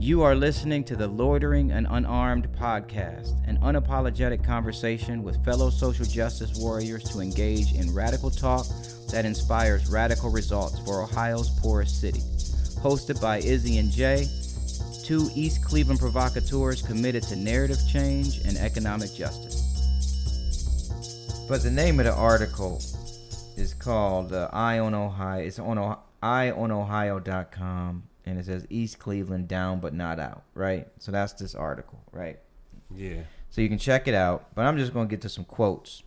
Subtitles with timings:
[0.00, 6.06] You are listening to the Loitering and Unarmed podcast, an unapologetic conversation with fellow social
[6.06, 8.64] justice warriors to engage in radical talk
[9.10, 12.20] that inspires radical results for Ohio's poorest city.
[12.80, 14.26] Hosted by Izzy and Jay,
[15.02, 19.64] two East Cleveland provocateurs committed to narrative change and economic justice.
[21.48, 22.76] But the name of the article
[23.56, 29.48] is called uh, "Eye on Ohio." It's on o- eyeonohio.com, and it says East Cleveland
[29.48, 30.42] down but not out.
[30.54, 30.86] Right.
[30.98, 32.00] So that's this article.
[32.12, 32.38] Right.
[32.94, 33.22] Yeah.
[33.50, 34.54] So you can check it out.
[34.54, 36.02] But I'm just gonna get to some quotes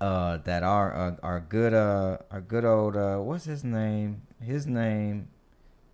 [0.00, 4.22] uh, that are uh, our good uh, our good old uh, what's his name?
[4.40, 5.28] His name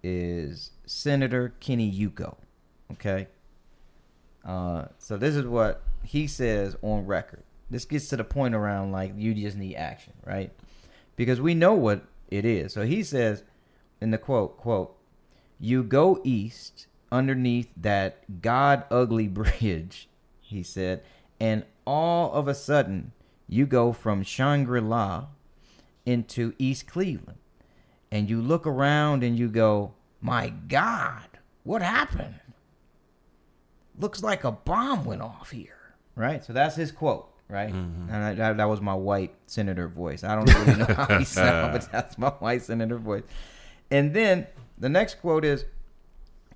[0.05, 2.37] is Senator Kenny Yuko.
[2.93, 3.27] Okay.
[4.45, 7.43] Uh, so this is what he says on record.
[7.71, 10.53] This gets to the point around like you just need action, right?
[11.17, 12.73] Because we know what it is.
[12.73, 13.43] So he says
[14.01, 14.98] in the quote, quote,
[15.61, 20.09] you go east underneath that god ugly bridge,
[20.41, 21.03] he said,
[21.41, 23.13] and all of a sudden
[23.49, 25.27] you go from Shangri-La
[26.05, 27.39] into East Cleveland.
[28.11, 31.29] And you look around and you go, "My god,
[31.65, 32.41] what happened?"
[33.99, 35.95] Looks like a bomb went off here.
[36.15, 36.43] Right?
[36.45, 37.73] So that's his quote right?
[37.73, 38.09] Mhm.
[38.11, 40.23] And I, that, that was my white senator voice.
[40.23, 43.23] I don't really know how he sounds, but that's my white senator voice.
[43.91, 44.47] And then
[44.79, 45.65] the next quote is,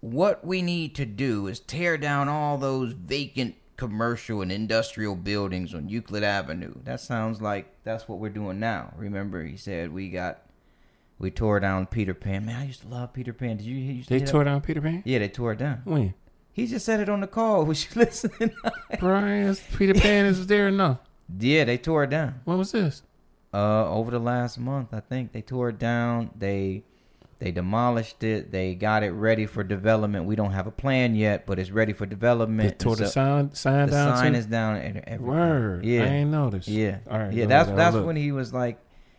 [0.00, 5.74] "What we need to do is tear down all those vacant commercial and industrial buildings
[5.74, 8.92] on Euclid Avenue." That sounds like that's what we're doing now.
[8.96, 10.42] Remember, he said we got
[11.18, 12.46] we tore down Peter Pan.
[12.46, 13.56] Man, I used to love Peter Pan.
[13.58, 13.76] Did you?
[13.76, 15.02] you used to They tore down Peter Pan?
[15.04, 15.82] Yeah, they tore it down.
[15.84, 16.14] When?
[16.52, 17.64] He just said it on the call.
[17.66, 18.50] Was you listening?
[18.98, 20.98] Brian, Peter Pan is there no.
[21.38, 22.40] yeah, they tore it down.
[22.44, 23.02] When was this?
[23.54, 26.30] Uh, over the last month, I think they tore it down.
[26.36, 26.82] They
[27.42, 28.52] they demolished it.
[28.52, 30.26] They got it ready for development.
[30.26, 32.78] We don't have a plan yet, but it's ready for development.
[32.78, 34.38] They tore And the so sign, sign the down sign too?
[34.38, 35.02] is down.
[35.18, 35.84] Word.
[35.84, 36.04] Yeah.
[36.04, 36.68] I ain't noticed.
[36.68, 36.98] Yeah.
[37.10, 37.32] All right.
[37.32, 37.46] yeah.
[37.46, 38.06] That's that's look.
[38.06, 38.78] when he was like,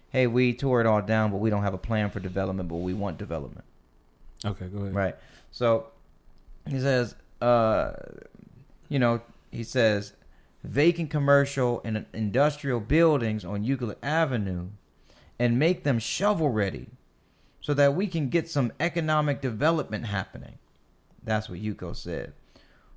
[0.10, 2.78] "Hey, we tore it all down, but we don't have a plan for development, but
[2.78, 3.66] we want development."
[4.46, 4.96] Okay, go ahead.
[4.96, 5.16] Right.
[5.52, 5.88] So
[6.66, 7.92] he says, uh,
[8.88, 9.20] you know,
[9.52, 10.14] he says
[10.64, 14.70] vacant commercial and industrial buildings on Euclid Avenue
[15.38, 16.88] and make them shovel ready
[17.64, 20.60] so that we can get some economic development happening.
[21.24, 22.34] That's what Yuko said.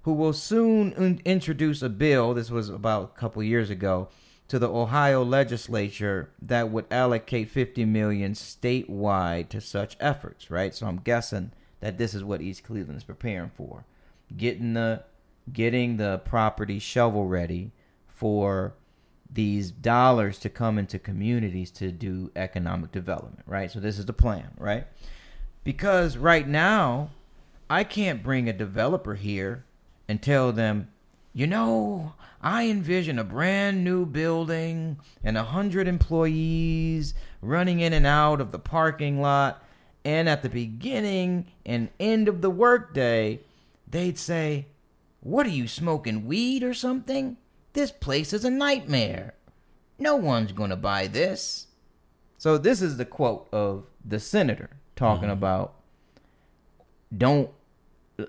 [0.03, 4.09] Who will soon in- introduce a bill, this was about a couple years ago,
[4.49, 10.75] to the Ohio legislature that would allocate 50 million statewide to such efforts, right?
[10.75, 13.85] So I'm guessing that this is what East Cleveland is preparing for.
[14.37, 15.05] Getting the
[15.53, 17.71] getting the property shovel ready
[18.09, 18.75] for
[19.33, 23.71] these dollars to come into communities to do economic development, right?
[23.71, 24.87] So this is the plan, right?
[25.65, 27.11] Because right now,
[27.69, 29.65] I can't bring a developer here
[30.09, 30.89] and tell them,
[31.33, 38.07] you know, I envision a brand new building and a hundred employees running in and
[38.07, 39.63] out of the parking lot.
[40.05, 43.41] And at the beginning and end of the workday,
[43.89, 44.67] they'd say,
[45.21, 47.37] What are you smoking weed or something?
[47.77, 49.35] This place is a nightmare.
[49.99, 51.67] No one's going to buy this.
[52.39, 55.75] So, this is the quote of the senator talking about
[57.17, 57.51] don't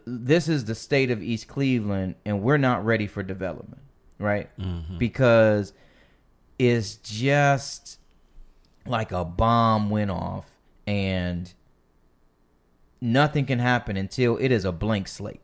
[0.06, 3.81] this is the state of East Cleveland and we're not ready for development,
[4.19, 4.50] right?
[4.58, 5.00] Mhm.
[5.00, 5.72] Because
[6.59, 7.97] it's just
[8.85, 10.52] like a bomb went off
[10.85, 11.53] and
[13.00, 15.41] nothing can happen until it is a blank slate.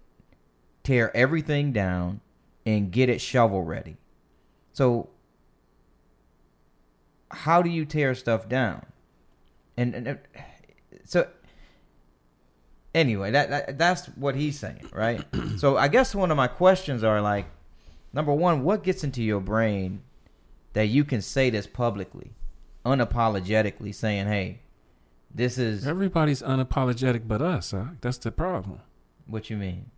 [0.83, 2.19] Tear everything down
[2.65, 3.97] and get it shovel ready.
[4.73, 5.09] So
[7.31, 8.85] how do you tear stuff down?
[9.77, 10.19] And, and
[11.05, 11.27] so
[12.93, 15.23] anyway, that, that that's what he's saying, right?
[15.57, 17.45] so I guess one of my questions are like,
[18.11, 20.01] number one, what gets into your brain
[20.73, 22.31] that you can say this publicly,
[22.85, 24.59] unapologetically, saying, "Hey,
[25.33, 27.71] this is Everybody's unapologetic but us.
[27.71, 27.85] Huh?
[28.01, 28.79] That's the problem.
[29.27, 29.91] what you mean."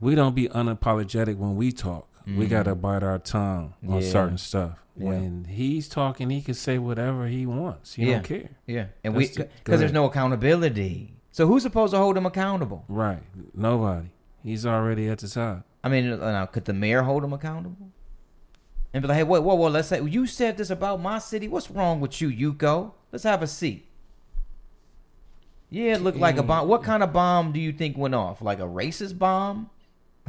[0.00, 2.08] We don't be unapologetic when we talk.
[2.26, 2.50] We Mhm.
[2.50, 4.08] gotta bite our tongue on Yeah.
[4.10, 4.78] certain stuff.
[4.96, 5.08] Yeah.
[5.08, 7.94] When he's talking, he can say whatever he wants.
[7.94, 8.14] He Yeah.
[8.16, 8.50] don't care.
[8.66, 11.14] Yeah, and we That's the- because there's no accountability.
[11.30, 12.84] So who's supposed to hold him accountable?
[12.88, 13.22] Right.
[13.54, 14.08] Nobody.
[14.42, 15.64] He's already at the top.
[15.84, 17.90] I mean, uh, now could the mayor hold him accountable?
[18.92, 19.68] And be like, "Hey, whoa, whoa, whoa!
[19.68, 21.46] Let's say you said this about my city.
[21.46, 22.92] What's wrong with you, Yuko?
[23.12, 23.86] Let's have a seat."
[25.70, 26.66] Yeah, it looked like a bomb.
[26.68, 28.40] What kind of bomb do you think went off?
[28.40, 29.68] Like a racist bomb?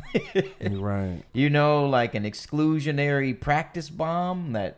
[0.62, 1.24] right.
[1.34, 4.78] you know, like an exclusionary practice bomb that,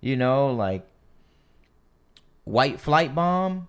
[0.00, 0.86] you know, like
[2.44, 3.68] white flight bomb.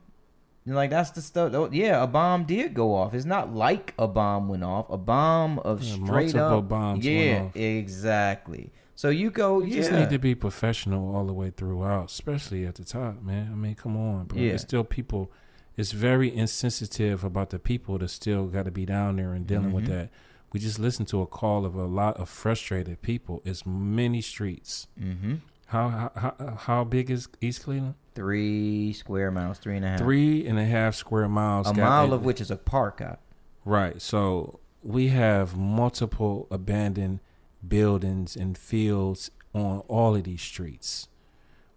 [0.65, 1.73] Like that's the stuff.
[1.73, 3.13] Yeah, a bomb did go off.
[3.13, 4.89] It's not like a bomb went off.
[4.89, 6.69] A bomb of Yeah, straight multiple up.
[6.69, 8.71] bombs went yeah, exactly.
[8.95, 9.59] So you go.
[9.61, 13.21] You yeah, just need to be professional all the way throughout, especially at the top,
[13.21, 13.49] man.
[13.51, 14.39] I mean, come on, bro.
[14.39, 14.53] Yeah.
[14.53, 15.29] It's still people.
[15.75, 19.73] It's very insensitive about the people that still got to be down there and dealing
[19.73, 19.89] with Mhm.
[19.89, 20.09] that.
[20.53, 23.41] We just listened to a call of a lot of frustrated people.
[23.43, 24.87] It's many streets.
[24.97, 25.35] hmm
[25.65, 27.95] How how how, big is East Cleveland?
[28.15, 29.99] three square miles, three and a half.
[29.99, 31.67] Three and a half square miles.
[31.67, 33.19] a mile of which is a park out.
[33.65, 33.99] Right.
[34.01, 37.19] So we have multiple abandoned
[37.67, 41.07] buildings and fields on all of these streets.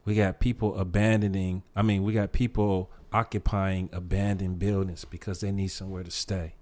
[0.05, 5.69] We got people abandoning, I mean, we got people occupying abandoned buildings because they need
[5.69, 6.55] somewhere to stay.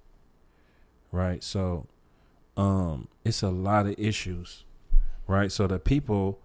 [1.11, 1.43] Right?
[1.43, 1.87] So
[2.57, 4.65] um it's a lot of issues.
[5.27, 5.51] Right?
[5.51, 6.39] So the people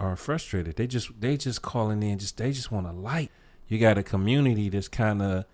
[0.00, 0.76] are frustrated.
[0.76, 3.30] They just they just calling in just they just want a light.
[3.68, 5.44] You got a community that's kind of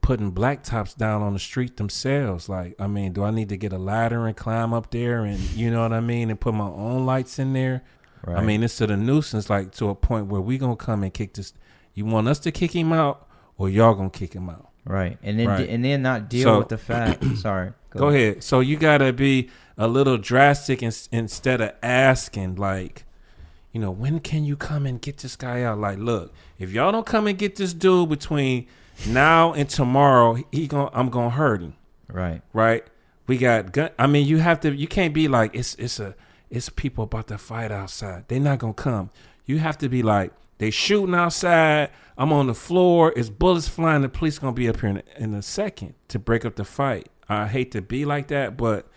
[0.00, 2.48] putting blacktops down on the street themselves.
[2.48, 5.38] Like, I mean, do I need to get a ladder and climb up there and
[5.38, 7.82] you know what I mean and put my own lights in there?
[8.26, 8.38] Right.
[8.38, 11.12] I mean, it's to the nuisance like to a point where we gonna come and
[11.14, 11.52] kick this.
[11.94, 14.64] You want us to kick him out, or y'all gonna kick him out?
[14.84, 15.68] right, and then Right.
[15.68, 17.24] and then not deal So- with the fact.
[17.36, 17.72] sorry.
[17.90, 18.42] Go ahead.
[18.42, 23.04] So you gotta be a little drastic in, instead of asking like,
[23.72, 25.78] you know, when can you come and get this guy out?
[25.78, 28.66] Like, look, if y'all don't come and get this dude between
[29.06, 31.74] now and tomorrow, he- he going I'm gonna hurt him.
[32.10, 32.40] Right.
[32.52, 32.84] right?
[33.26, 33.90] We got gun.
[33.98, 34.74] I mean, you have to.
[34.74, 36.14] You can't be like it's it's a
[36.50, 38.24] it's people about to fight outside.
[38.28, 39.10] They're not gonna come.
[39.44, 41.90] You have to be like they shooting outside.
[42.16, 43.12] I'm on the floor.
[43.14, 44.00] It's bullets flying.
[44.02, 47.08] The police gonna be up here in, in a second to break up the fight.
[47.28, 48.88] I hate to be like that, but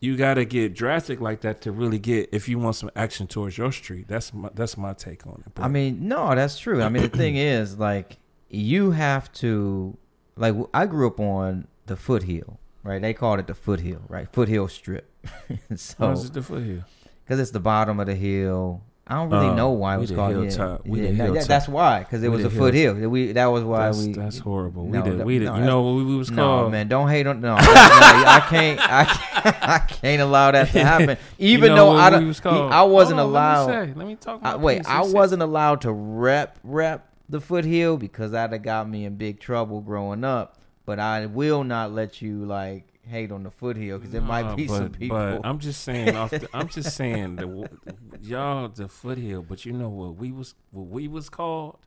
[0.00, 3.58] you gotta get drastic like that to really get if you want some action towards
[3.58, 4.06] your street.
[4.08, 5.54] That's my that's my take on it.
[5.54, 5.64] bro.
[5.64, 6.82] I mean, no, that's true.
[6.82, 9.96] I mean, the thing is, like, you have to,
[10.36, 13.00] like, I grew up on the foothill, right?
[13.00, 14.28] They called it the foothill, right?
[14.32, 15.10] Foothill strip.
[15.48, 16.84] Why so, is it the foothill?
[17.24, 18.82] because it's the bottom of the hill.
[19.10, 20.86] I don't really Oh, know um, why it was called yeah, hilltop.
[20.86, 21.44] We yeah, that- hilltop.
[21.48, 22.94] That's why, because it We was a foothill.
[23.10, 24.12] We that was why That's, we.
[24.12, 24.84] that's horrible.
[24.86, 25.24] No, we did.
[25.24, 25.44] We did.
[25.46, 26.36] no, you know what we was called.
[26.36, 26.72] no, called?
[26.72, 27.56] man, don't hate on no.
[27.58, 28.78] I can't.
[28.80, 31.18] I can't, I can't allow that to happen.
[31.38, 32.70] Even You know though I don't, was called?
[32.72, 33.66] I wasn't on, allowed.
[33.66, 34.40] Let me, say, let me talk.
[34.44, 34.86] I, wait.
[34.86, 39.80] I wasn't allowed to rep rep the foothill because that'd got me in big trouble
[39.80, 40.56] growing up.
[40.86, 44.66] But I will not let you like hate on the foothill because there might be
[44.66, 45.16] but, some people.
[45.16, 46.16] But I'm just saying.
[46.16, 47.68] Off the, I'm just saying the
[48.20, 49.42] y'all the foothill.
[49.42, 51.78] But you know what we was what we was called.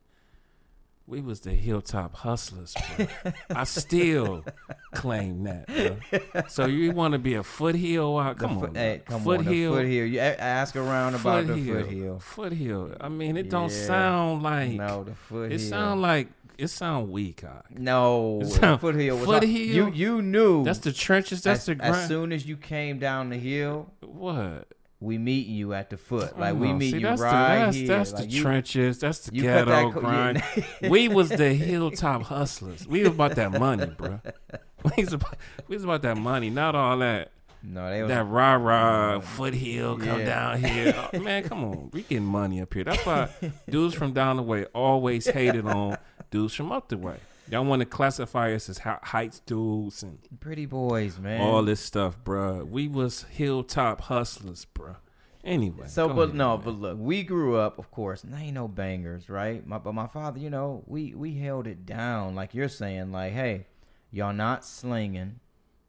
[1.06, 2.74] We was the hilltop hustlers.
[2.96, 3.08] Bro.
[3.50, 4.46] I still
[4.94, 5.68] claim that.
[5.68, 6.44] Bro.
[6.48, 8.18] So you want to be a foothill?
[8.18, 8.38] Out?
[8.38, 9.84] Come on, hey, come on, the foothill.
[9.84, 12.20] You ask around about the foothill.
[12.20, 12.96] Foothill.
[13.02, 14.72] I mean, it don't sound like.
[14.72, 15.52] No, the foothill.
[15.52, 16.30] It sound like
[16.64, 17.44] it sound weak.
[17.44, 17.62] Eye.
[17.70, 19.18] no It sound- foothill.
[19.18, 19.50] Was foothill?
[19.50, 21.44] You you knew That's the trenches.
[21.44, 21.96] That's as, the grind.
[21.96, 24.68] as soon as you came down the hill, what?
[25.04, 26.40] we meet you at the foot.
[26.40, 27.26] Like we oh, meet See, you right the,
[27.66, 27.88] that's, here.
[27.88, 29.00] That's Like, the you, trenches.
[29.00, 30.44] That's the ghetto that co- grind.
[30.82, 30.90] yeah.
[30.90, 32.88] we was the hilltop hustlers.
[32.88, 34.22] We was about that money, bro.
[34.98, 35.38] We was about,
[35.70, 37.32] we was about that money, not all that
[37.64, 40.26] no, they was that rah rah foothill come Yeah.
[40.26, 41.10] down here.
[41.14, 42.84] Oh, man, come on, we getting money up here.
[42.84, 43.30] That's why
[43.70, 45.98] dudes from down the way always hated on
[46.32, 47.16] dudes from up the way.
[47.50, 51.42] Y'all want to classify us as heights dudes and pretty boys, man.
[51.42, 52.68] all this stuff, bruh.
[52.68, 54.96] We was hilltop hustlers, bruh.
[55.44, 56.64] Anyway, So, but ahead, no, man.
[56.66, 59.66] but look, we grew up, of course, and ain't no bangers, right?
[59.68, 63.34] My, but my father, you know, we we held it down, like you're saying, like,
[63.34, 63.68] hey,
[64.10, 65.42] y'all not slinging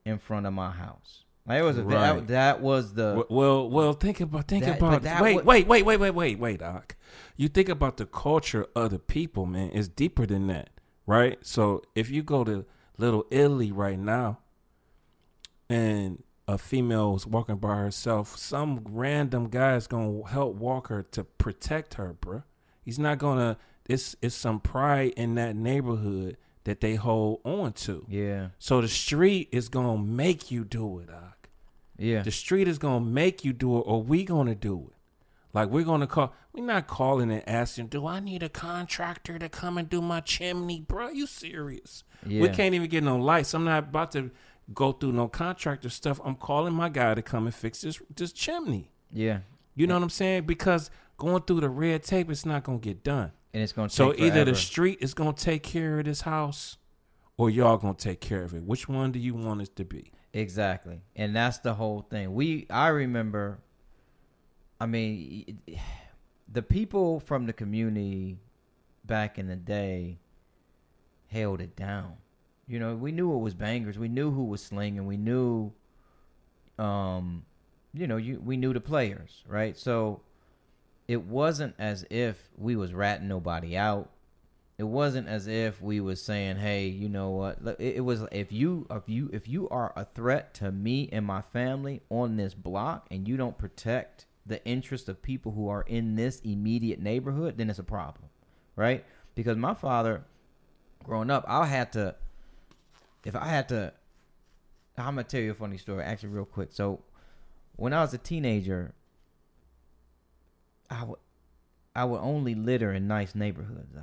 [0.04, 1.23] in front of my house.
[1.46, 2.14] It was a Right.
[2.14, 5.82] that, that was the Well, well, think about think That- about wait, would- wait, wait,
[5.84, 6.96] wait, wait, wait, wait, Doc.
[7.36, 9.70] You think about the culture of the people, man.
[9.74, 10.70] It's deeper than that,
[11.06, 11.38] right?
[11.42, 12.64] So if you go to
[12.96, 14.38] Little Italy right now,
[15.68, 21.02] and a female is walking by herself, some random guy is gonna help walk her
[21.02, 22.44] to protect her, bruh.
[22.82, 23.56] He's not gonna.
[23.86, 28.06] It's it's some pride in that neighborhood that they hold on to.
[28.08, 31.33] yeah, So the street is gonna make you do it, Doc.
[31.98, 34.96] Yeah, The street is gonna make you do it, or we gonna do it.
[35.52, 36.32] Like we're gonna call.
[36.52, 37.88] We're not calling and asking.
[37.88, 41.08] Do I need a contractor to come and do my chimney, bro?
[41.08, 42.04] You serious?
[42.26, 42.42] yeah.
[42.42, 43.54] We can't even get no lights.
[43.54, 44.30] I'm not about to
[44.72, 46.20] go through no contractor stuff.
[46.24, 48.90] I'm calling my guy to come and fix this this chimney.
[49.12, 49.40] yeah,
[49.76, 50.44] You know what I'm saying?
[50.46, 53.30] Because going through the red tape, it's not gonna get done.
[53.52, 56.78] and it's gonna take So either the street is gonna take care of this house,
[57.36, 58.62] or y'all gonna take care of it.
[58.62, 60.12] Which one do you want it to be?
[60.32, 61.00] Exactly.
[61.16, 62.34] And that's the whole thing.
[62.34, 63.58] We I remember
[64.80, 65.60] I mean
[66.52, 68.38] the people from the community
[69.04, 70.18] back in the day
[71.28, 72.14] held it down.
[72.66, 73.98] You know, we knew it was bangers.
[73.98, 75.04] We knew who was slinging.
[75.04, 75.72] We knew,
[76.78, 77.44] um,
[77.92, 79.76] you know, you we knew the players, right?
[79.76, 80.22] So
[81.06, 84.10] it wasn't as if we was ratting nobody out.
[84.76, 88.86] It wasn't as if we was saying, "Hey, you know what?" It, was if you
[88.90, 93.06] if you if you are a threat to me and my family on this block,
[93.10, 97.70] and you don't protect the interest of people who are in this immediate neighborhood, then
[97.70, 98.28] it's a problem,
[98.76, 99.04] right?
[99.34, 100.24] Because my father,
[101.02, 102.16] growing up, I had to,
[103.24, 103.92] if I had to,
[104.98, 106.72] I'm gonna tell you a funny story, actually, real quick.
[106.72, 107.02] So,
[107.76, 108.94] when I was a teenager,
[110.90, 111.18] I would,
[111.94, 113.96] I would only litter in nice neighborhoods.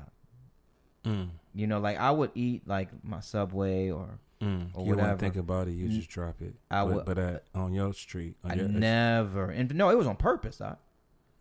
[1.05, 1.29] Mm.
[1.53, 4.70] You know, like I would eat like my Subway or Mm.
[4.74, 5.17] Or you whatever.
[5.20, 5.74] think about it.
[5.74, 6.55] You just drop it.
[6.72, 9.51] I but, would- but at, on your street, on I your, never.
[9.51, 10.60] And no, it was on purpose.
[10.62, 10.77] I,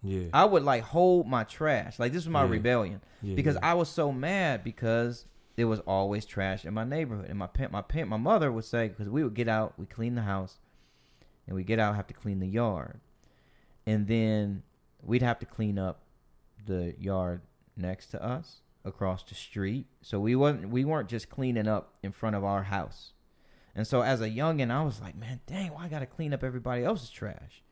[0.03, 1.99] yeah, I would like hold my trash.
[1.99, 2.51] Like this was my Yeah.
[2.51, 3.71] rebellion yeah, because yeah.
[3.71, 5.25] I was so mad because
[5.57, 7.27] there was always trash in my neighborhood.
[7.31, 9.87] And my pa- my pa- my mother would say because we would get out, we
[9.87, 10.59] clean the house,
[11.47, 13.01] and we get out have to clean the yard,
[13.87, 14.63] and then
[15.03, 16.01] we'd have to clean up
[16.67, 17.41] the yard
[17.79, 19.87] next to us across the street.
[20.03, 23.13] So we wasn't we weren't just cleaning up in front of our house.
[23.75, 26.43] And so as a youngin, I was like, man, dang, why I gotta clean up
[26.43, 27.63] everybody else's trash?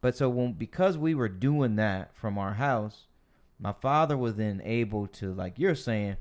[0.00, 3.06] But so when because we were doing that from our house,
[3.58, 6.16] my father was then able to, like you're saying,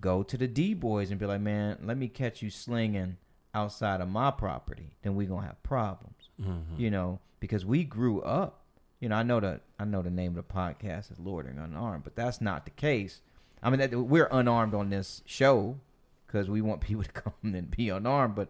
[0.00, 3.16] go to the D boys and be like, man, let me catch you slinging
[3.54, 4.94] outside of my property.
[5.02, 6.78] Then we gonna have problems, Mhm.
[6.78, 8.62] you know, because we grew up.
[9.00, 11.74] You know, I know the I know the name of the podcast is Loitering and
[11.74, 13.20] Unarmed, but that's not the case.
[13.62, 15.78] I mean, that, we're unarmed on this show
[16.26, 18.34] because we want people to come and be unarmed.
[18.34, 18.48] But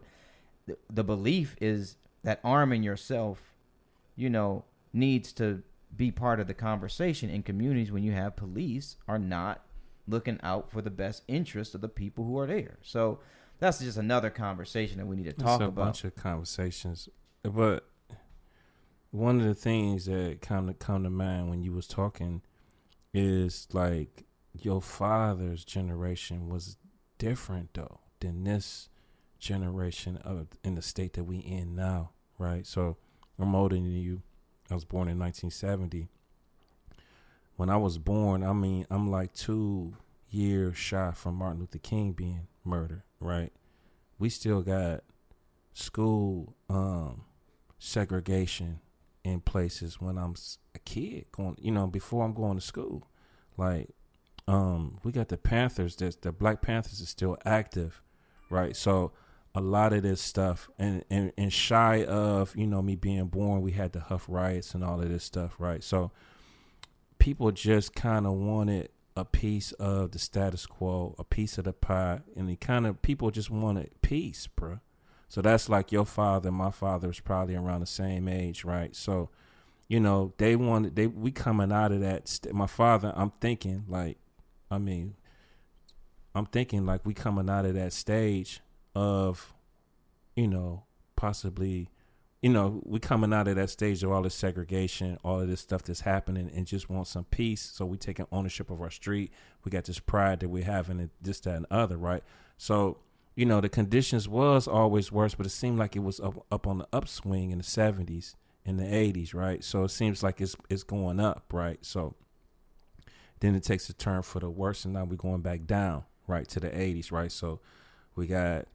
[0.65, 3.41] the, the belief is that arming yourself,
[4.15, 5.63] you know, needs to
[5.95, 9.63] be part of the conversation in communities when you have police are not
[10.07, 12.77] looking out for the best interest of the people who are there.
[12.81, 13.19] So
[13.59, 15.85] that's just another conversation that we need to talk a about.
[15.85, 17.09] bunch of conversations,
[17.43, 17.87] but
[19.11, 22.41] one of the things that kind of come to mind when you was talking
[23.13, 24.25] is like
[24.63, 26.77] your father's generation was
[27.17, 28.89] different though than this
[29.39, 32.65] generation of in the state that we in now, right?
[32.65, 32.97] So
[33.39, 34.21] I'm older than you.
[34.69, 36.07] I was born in 1970.
[37.55, 39.95] When I was born, I mean, I'm like two
[40.29, 43.51] years shy from Martin Luther King being murdered, right?
[44.19, 45.03] We still got
[45.73, 47.23] school um,
[47.79, 48.79] segregation
[49.23, 50.35] in places when I'm
[50.75, 53.07] a kid going, you know, before I'm going to school.
[53.57, 53.89] Like,
[54.47, 55.95] um, we got the Panthers.
[55.97, 58.01] That the Black Panthers is still active,
[58.49, 58.75] right?
[58.75, 59.11] So
[59.55, 63.61] a lot of this stuff, and, and and shy of you know me being born,
[63.61, 65.83] we had the Hough riots and all of this stuff, right?
[65.83, 66.11] So
[67.19, 71.73] people just kind of wanted a piece of the status quo, a piece of the
[71.73, 74.79] pie, and the kind of people just wanted peace, bruh.
[75.27, 78.95] So that's like your father, my father is probably around the same age, right?
[78.95, 79.29] So,
[79.89, 82.27] you know, they wanted they we coming out of that.
[82.27, 84.17] St- my father, I'm thinking like,
[84.69, 85.15] I mean,
[86.35, 88.61] I'm thinking like we coming out of that stage
[88.95, 89.53] of,
[90.35, 90.83] you know,
[91.15, 91.89] possibly,
[92.41, 95.61] you know, we coming out of that stage of all this segregation, all of this
[95.61, 97.61] stuff that's happening, and just want some peace.
[97.61, 99.31] So we taking ownership of our street.
[99.63, 102.23] We got this pride that we're having, and this, that, and other, right?
[102.57, 102.97] So
[103.37, 106.67] you know the conditions was always worse, but it seemed like it was up up
[106.67, 109.63] on the upswing in the seventies, in the eighties, right?
[109.63, 111.77] So it seems like it's it's going up, right?
[111.85, 112.15] So
[113.39, 116.47] then it takes a turn for the worse, and now we're going back down, right,
[116.49, 117.31] to the eighties, right?
[117.31, 117.59] So
[118.15, 118.67] we got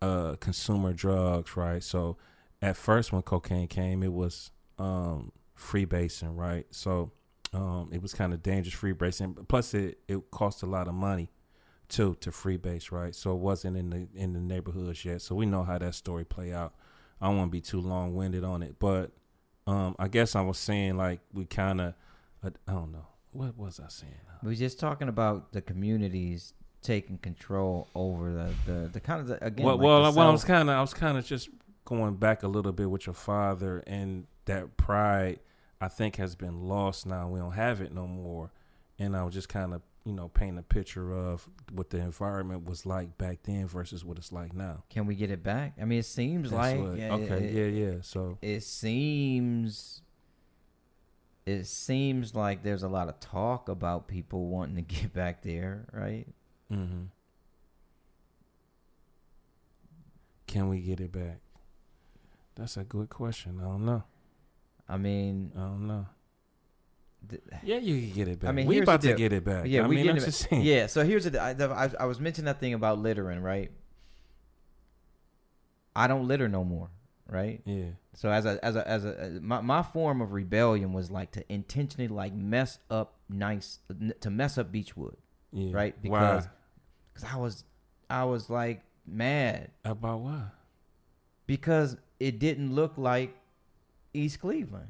[0.00, 1.82] uh consumer drugs, right?
[1.82, 2.16] So
[2.60, 6.66] at first when cocaine came, it was um freebasing, right?
[6.70, 7.12] So
[7.52, 9.48] um it was kind of dangerous freebasing.
[9.48, 11.30] Plus it it cost a lot of money
[11.88, 13.14] too to freebase, right?
[13.14, 15.22] So it wasn't in the in the neighborhoods yet.
[15.22, 16.74] So we know how that story play out.
[17.20, 19.12] I don't want to be too long winded on it, but
[19.66, 21.94] um, I guess I was saying like we kind of,
[22.42, 24.12] I don't know, what was I saying?
[24.42, 29.26] We was just talking about the communities taking control over the the, the kind of
[29.28, 29.64] the, again.
[29.64, 31.48] well, like well, the well, I was kind of, I was kind of just
[31.84, 35.38] going back a little bit with your father, and that pride,
[35.80, 37.28] I think, has been lost now.
[37.28, 38.50] We don't have it no more,
[38.98, 42.66] and I was just kind of, you know, painting a picture of what the environment
[42.68, 44.82] was like back then versus what it's like now.
[44.90, 45.74] Can we get it back?
[45.80, 47.94] I mean, it seems That's like what- okay, it- yeah, yeah.
[48.02, 50.01] So it seems
[51.46, 55.86] it seems like there's a lot of talk about people wanting to get back there,
[55.92, 56.26] right?
[56.72, 57.04] Mm-hmm.
[60.46, 61.40] Can we get it back?
[62.54, 63.58] That's a good question.
[63.60, 64.04] I don't know.
[64.88, 66.06] I mean, I don't know.
[67.28, 68.50] th- Yeah, you can get it back.
[68.50, 69.64] I mean, we about to get it back.
[69.66, 70.52] Yeah, I we mean, getting it-.
[70.52, 73.70] Yeah, so here's the I, I, I was mentioning that thing about littering, right?
[75.96, 76.90] I don't litter no more,
[77.32, 77.60] right?
[77.64, 77.86] Yeah.
[78.14, 81.52] So as a as a as a my my form of rebellion was like to
[81.52, 83.78] intentionally like mess up nice
[84.20, 85.16] to mess up Beechwood,
[85.52, 85.74] Yeah.
[85.74, 85.94] right?
[86.02, 86.18] Why?
[86.20, 86.48] Because
[87.14, 87.64] cause I was
[88.10, 90.42] I was like mad About what?
[91.46, 93.34] because it didn't look like
[94.14, 94.88] East Cleveland.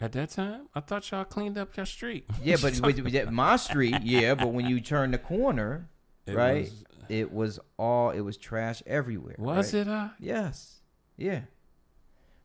[0.00, 2.24] At that time, I thought y'all cleaned up your street.
[2.42, 5.88] Yeah, but with, with my street, yeah, but when you turn the corner,
[6.26, 6.64] It right?
[6.64, 9.34] was- it was all it was trash everywhere.
[9.38, 9.80] Was, right?
[9.80, 9.88] it?
[9.88, 10.80] Uh, Yes.
[11.16, 11.42] Yeah.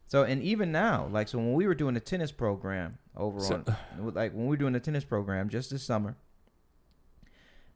[0.08, 3.64] So and even now, like so when we were doing the tennis program over So-
[4.00, 6.16] on like when we were doing the tennis program just this summer,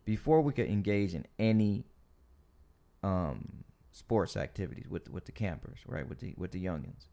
[0.06, 1.86] before we could engage in any
[3.04, 6.08] um sports activities with with the campers, right?
[6.08, 7.08] With the with the youngins.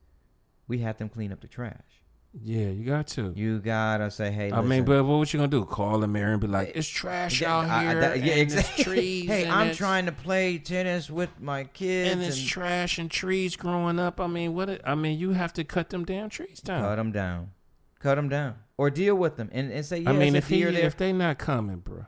[0.68, 2.02] We had them clean up the trash.
[2.42, 3.32] Yeah, you got to.
[3.34, 5.64] You gotta say, hey, I mean, listen, but what you gonna do?
[5.64, 8.32] Call the mayor and be like, "It's trash Yeah, out I- I- here, that- yeah,
[8.32, 8.74] and exactly.
[8.74, 12.40] it's trees, hey, and I'm trying to play tennis with my kids and and, it's
[12.42, 14.20] trash and trees growing up.
[14.20, 14.68] I mean, what?
[14.68, 16.82] It, I mean, you have to cut them damn trees down.
[16.82, 17.50] cut them down,
[17.98, 20.62] cut them down, or deal with them and, and say, yeah, I mean, if he
[20.62, 22.04] if they not coming, bro,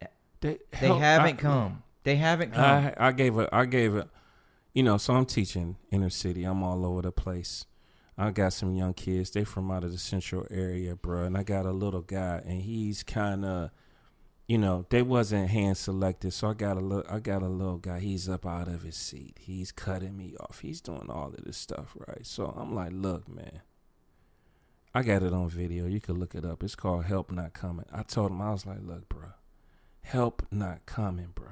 [0.00, 0.06] eh,
[0.40, 1.82] they They help- haven't I- come.
[2.04, 2.62] They haven't come.
[2.64, 4.08] I I gave a I gave a,
[4.72, 6.44] you know, so I'm teaching inner city.
[6.44, 7.64] I'm all over the place.
[8.16, 9.30] I got some young kids.
[9.30, 12.62] They from out of the central area, bro, and I got a little guy, and
[12.62, 13.70] he's kind of,
[14.46, 17.78] you know, they wasn't hand selected, so I got a little I got a little
[17.78, 18.00] guy.
[18.00, 19.38] He's up out of his seat.
[19.40, 20.60] He's cutting me off.
[20.60, 22.24] He's doing all of this stuff, right?
[22.26, 23.62] So I'm like, look, man.
[24.96, 25.86] I got it on video.
[25.86, 26.62] You can look it up.
[26.62, 27.86] It's called Help Not Coming.
[27.92, 29.30] I told him I was like, look, bro,
[30.02, 31.48] help not coming, bro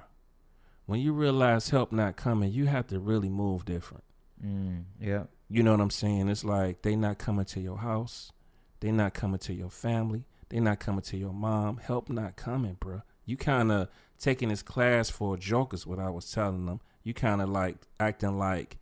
[0.87, 4.05] when you realize help not coming, you have to really move different.
[4.45, 5.25] Mm, yeah.
[5.49, 6.29] You know what I'm saying?
[6.29, 8.33] It's like they not coming to your house,
[8.81, 11.79] they not coming to your family, they not coming to your mom.
[11.79, 13.03] Help not coming, bro.
[13.25, 16.81] You kind of taking this class for a joke is what I was telling them.
[17.03, 18.79] You kind of like acting like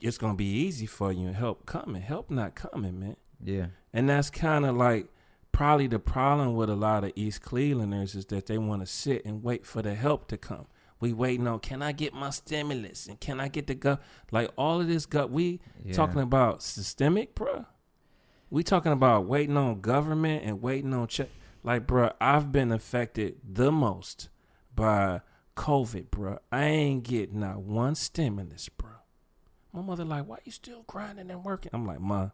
[0.00, 2.02] it's gonna be easy for you and help coming.
[2.02, 3.16] Help not coming, man.
[3.42, 3.66] Yeah.
[3.92, 5.08] And that's kind of like
[5.52, 9.24] probably the problem with a lot of East Clevelanders is that they want to sit
[9.24, 10.66] and wait for the help to come.
[11.00, 14.50] We waiting on can I get my stimulus and can I get the gut like
[14.56, 15.94] all of this gut we Yeah.
[15.94, 17.66] talking about systemic, bruh.
[18.48, 21.28] We talking about waiting on government and waiting on check
[21.62, 24.28] like bruh, I've been affected the most
[24.74, 25.20] by
[25.56, 26.38] COVID, bruh.
[26.52, 29.00] I ain't getting not one stimulus, bruh.
[29.72, 31.70] My mother like, why you still grinding and working?
[31.74, 32.30] I'm like, ma,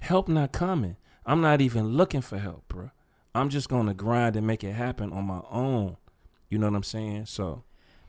[0.00, 0.96] help not coming.
[1.26, 2.90] I'm not even looking for help, bruh.
[3.34, 5.96] I'm just gonna grind and make it happen on my own.
[6.48, 7.26] You know what I'm saying?
[7.26, 7.62] So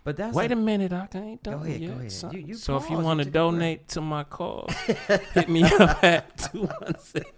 [0.04, 1.88] But that's wait a, a minute, I ain't Go done ahead, yet.
[1.94, 2.12] go ahead.
[2.12, 2.34] son.
[2.34, 3.34] You- you so if you want to and took a breath.
[3.34, 4.74] donate to my cause,
[5.34, 7.30] hit me up at two one six.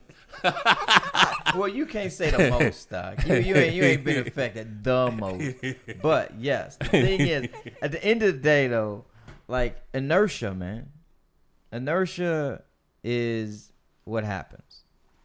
[1.56, 3.26] well, you can't say the most, Doc.
[3.28, 5.56] You, you ain't you ain't been affected the most.
[6.02, 7.48] But yes, the thing is,
[7.82, 9.06] at the end of the day, though,
[9.48, 10.90] like inertia, man,
[11.72, 12.64] inertia
[13.04, 13.72] is
[14.06, 14.84] what happens.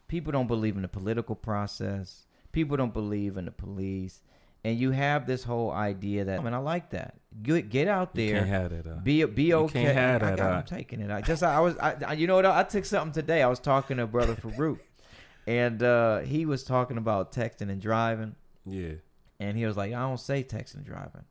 [0.09, 2.27] People don't believe in the political process.
[2.53, 4.23] People don't believe in the police,
[4.65, 6.41] and you have this whole idea that.
[6.41, 7.15] I mean, I like that.
[7.43, 8.45] Get get out there.
[8.45, 8.87] have it.
[8.87, 8.95] Uh.
[9.03, 9.83] Be be okay.
[9.85, 11.11] can't have I that, got, uh, I'm taking it.
[11.11, 13.43] I just I was I, I- you know what I took something today.
[13.43, 14.79] I was talking to brother Farouk,
[15.47, 18.93] and uh, he was talking about texting and driving, Yeah.
[19.39, 21.25] and he was like, I don't say texting and driving.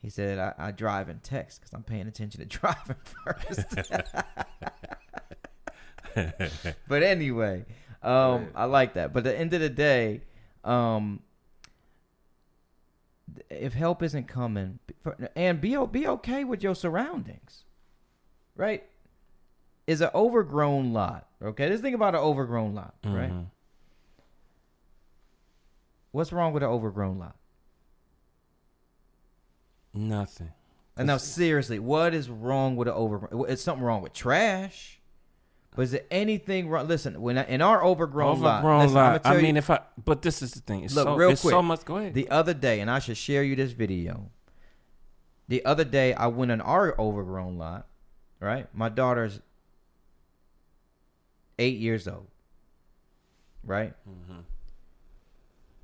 [0.00, 3.90] He said I, I drive and text because I'm paying attention to driving first.
[6.88, 7.64] but anyway,
[8.02, 9.12] um, I like that.
[9.12, 10.22] But at the end of the day,
[10.64, 11.20] um,
[13.50, 14.78] if help isn't coming,
[15.36, 17.64] and be be okay with your surroundings,
[18.56, 18.84] right?
[19.86, 21.28] Is an overgrown lot.
[21.42, 23.32] Okay, let's think about an overgrown lot, right?
[23.32, 23.46] Mhm.
[26.12, 27.36] What's wrong with an overgrown lot?
[29.94, 30.52] Nothing.
[30.96, 33.50] And now, seriously, what is wrong with an overgrown?
[33.50, 35.00] It's something wrong with trash?
[35.74, 36.86] But is there anything wrong?
[36.86, 39.24] Listen, when I, in our overgrown, lot, Overgrown lot.
[39.26, 40.84] I you- mean, if I but this is the thing.
[40.84, 41.64] It's Look, so real it's so quick.
[41.64, 41.84] much.
[41.86, 42.12] Go ahead.
[42.14, 44.30] The other day, and I should share you this video.
[45.48, 47.86] The other day, I went in our overgrown lot.
[48.40, 49.40] Right, my daughter's
[51.58, 52.26] eight years old.
[53.64, 54.42] Right, Mhm.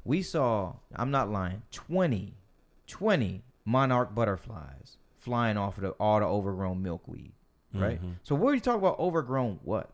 [0.04, 0.74] we saw.
[0.94, 1.62] I'm not lying.
[1.70, 2.34] 20,
[2.88, 7.32] 20 monarch butterflies flying off of the, all the overgrown milkweed.
[7.80, 8.02] Right.
[8.02, 8.14] Mhm.
[8.22, 8.98] So what are you talking about?
[8.98, 9.90] Overgrown what?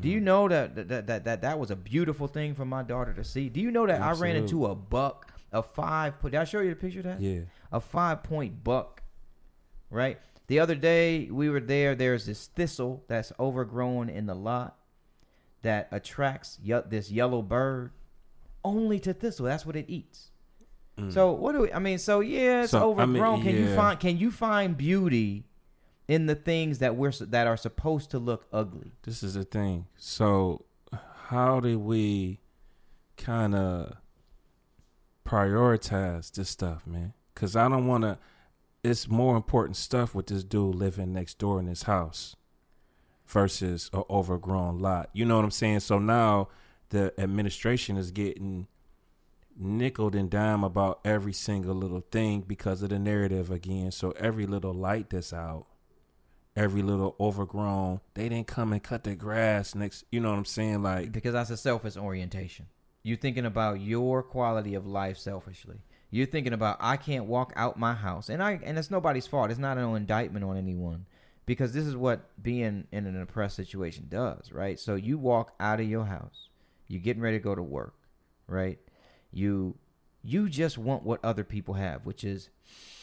[0.00, 0.22] Do you Mhm.
[0.22, 3.48] know that that, that that that was a beautiful thing for my daughter to see?
[3.48, 6.14] Do you know that I ran into a buck, a five?
[6.22, 7.20] Did I show you the picture of that?
[7.20, 7.40] Yeah.
[7.72, 9.02] a five point buck,
[9.90, 10.20] right?
[10.46, 11.94] The other day we were there.
[11.96, 14.76] There's this thistle that's overgrown in the lot
[15.62, 17.90] that attracts ye- this yellow bird,
[18.64, 19.46] only to thistle.
[19.46, 20.30] That's what it eats.
[20.98, 21.10] Mm.
[21.12, 21.72] So what do we?
[21.72, 23.42] I mean, so yeah, it's So, I mean, overgrown.
[23.42, 23.98] can you find?
[23.98, 25.44] Can you find beauty
[26.08, 28.92] in the things that we're that are supposed to look ugly?
[29.02, 29.86] this is the thing.
[29.96, 30.64] So,
[31.26, 32.40] how do we
[33.16, 33.96] kind of
[35.26, 37.14] prioritize this stuff, man?
[37.34, 38.18] Because I don't want to.
[38.84, 42.34] It's more important stuff with this dude living next door in his house
[43.26, 45.08] versus a overgrown lot.
[45.12, 45.80] You know what I'm saying?
[45.80, 46.48] So now
[46.90, 48.66] the administration is getting
[49.56, 53.90] nickled and dime about every single little thing because of the narrative again.
[53.90, 55.66] So every little light that's out,
[56.56, 60.04] every little overgrown, they didn't come and cut the grass next.
[60.10, 60.82] You know what I'm saying?
[60.82, 62.66] Like Because that's a selfish orientation.
[63.02, 65.78] You're thinking about your quality of life selfishly.
[66.10, 69.50] You're thinking about I can't walk out my house, and I and it's nobody's fault.
[69.50, 71.06] It's not an indictment on anyone,
[71.46, 74.78] because this is what being in an oppressed situation does, right?
[74.78, 76.48] So you walk out of your house,
[76.86, 77.94] you're getting ready to go to work,
[78.46, 78.78] right?
[79.32, 79.76] You
[80.22, 82.50] you just want what other people have, which is,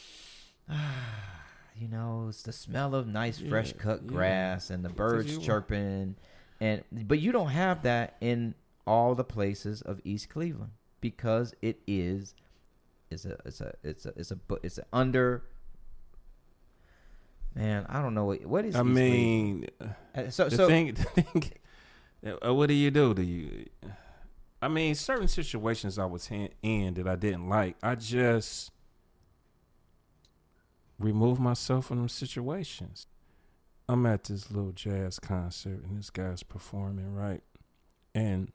[0.70, 1.39] ah,
[1.80, 4.08] you know, it's the smell of nice fresh Yeah, cut yeah.
[4.08, 6.16] grass and the birds you- chirping,
[6.60, 8.54] and but you don't have that in
[8.86, 12.34] all the places of East Cleveland because it is
[13.10, 15.42] it's a it's a it's a it's a bu- it's a under
[17.54, 19.96] man I don't know what what is I East mean, Cleveland?
[20.14, 21.52] Uh, so the so thing, the thing
[22.46, 23.14] uh, what do you do?
[23.14, 23.66] Do you?
[24.62, 27.76] I mean, certain situations I was in, in that I didn't like.
[27.82, 28.70] I just
[31.00, 33.06] remove myself from them situations.
[33.88, 37.42] I'm at this little jazz concert and this guy's performing, right?
[38.14, 38.52] And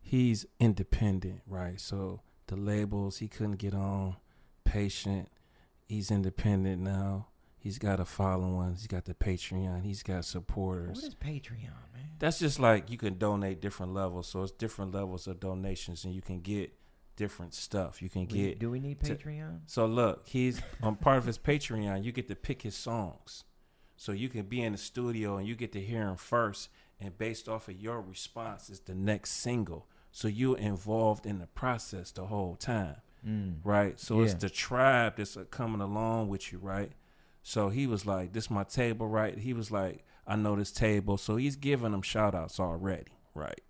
[0.00, 1.78] he's independent, right?
[1.80, 4.16] So the labels he couldn't get on,
[4.64, 5.28] patient.
[5.88, 7.26] He's independent now.
[7.58, 8.72] He's got a following.
[8.72, 9.84] He's got the Patreon.
[9.84, 10.96] He's got supporters.
[10.96, 14.26] what is Patreon man That's just like you can donate different levels.
[14.26, 16.72] So it's different levels of donations, and you can get
[17.22, 18.02] different stuff.
[18.02, 18.58] You can We- get.
[18.58, 22.04] do we need to- Patreon So look, he's on part of his Patreon.
[22.04, 23.44] You get to pick his songs,
[23.96, 26.68] so you can be in the studio and you get to hear him first,
[27.00, 29.88] and based off of your response is the next single.
[30.10, 33.54] So you're involved in the process the whole time mm.
[33.64, 33.98] right?
[33.98, 36.92] So it's the tribe that's uh, coming along with you, right?
[37.42, 41.16] So he was like, "This my table, right?" He was like, "I know this table,"
[41.16, 43.60] so he's giving them shout outs already, right?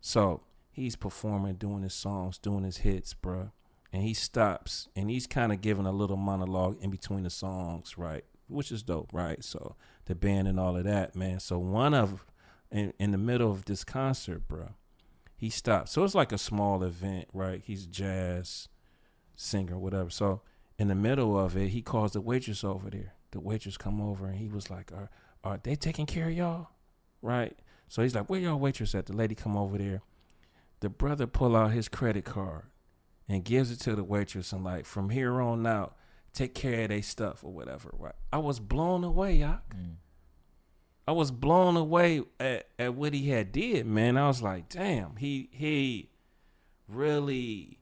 [0.00, 3.50] So he's performing, doing his songs, doing his hits, bruh.
[3.92, 7.98] and he stops and he's kind of giving a little monologue in between the songs,
[7.98, 8.24] right?
[8.48, 9.42] Which is dope, right?
[9.44, 11.40] So the band and all of that, man.
[11.40, 12.24] So one of
[12.70, 14.74] in in the middle of this concert, bruh,
[15.36, 15.88] he stopped.
[15.88, 17.62] So it's like a small event, right?
[17.64, 18.68] He's jazz
[19.36, 20.10] singer, whatever.
[20.10, 20.42] So
[20.78, 23.14] in the middle of it, he calls the waitress over there.
[23.32, 25.10] The waitress come over and he was like, "Are
[25.44, 26.68] are they taking care of y'all?"
[27.22, 27.56] Right?
[27.88, 30.02] So he's like, "Where y'all waitress at?" The lady come over there.
[30.80, 32.64] The brother pull out his credit card
[33.28, 35.96] and gives it to the waitress and like, from here on out,
[36.32, 37.90] take care of their stuff or whatever.
[37.96, 38.14] Right?
[38.32, 39.60] I was blown away, y'all.
[39.74, 39.96] Mm.
[41.06, 44.16] I was blown away at, at what he had did, man.
[44.16, 46.10] I was like, damn, he he
[46.88, 47.80] really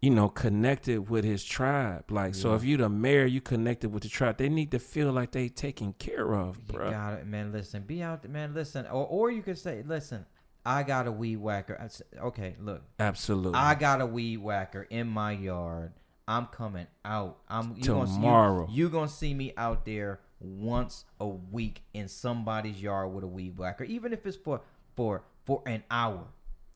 [0.00, 2.10] you know, connected with his tribe.
[2.10, 4.38] Like, so if you the mayor, you connected with the tribe.
[4.38, 6.90] They need to feel like they taken care of, You bro.
[6.92, 7.50] got it, man.
[7.50, 8.54] Listen, be out, there, man.
[8.54, 10.24] Listen, or or you could say, listen,
[10.68, 11.78] I got a weed whacker.
[11.80, 13.54] I s- Okay, look, Absolutely.
[13.58, 15.92] I got a weed whacker in my yard.
[16.26, 17.38] I'm coming out.
[17.48, 18.66] I'm you Gonna, Tomorrow.
[18.70, 23.28] you, you gonna see me out there once a week in somebody's yard with a
[23.28, 24.60] weed whacker, even if it's for
[24.94, 26.26] for for an hour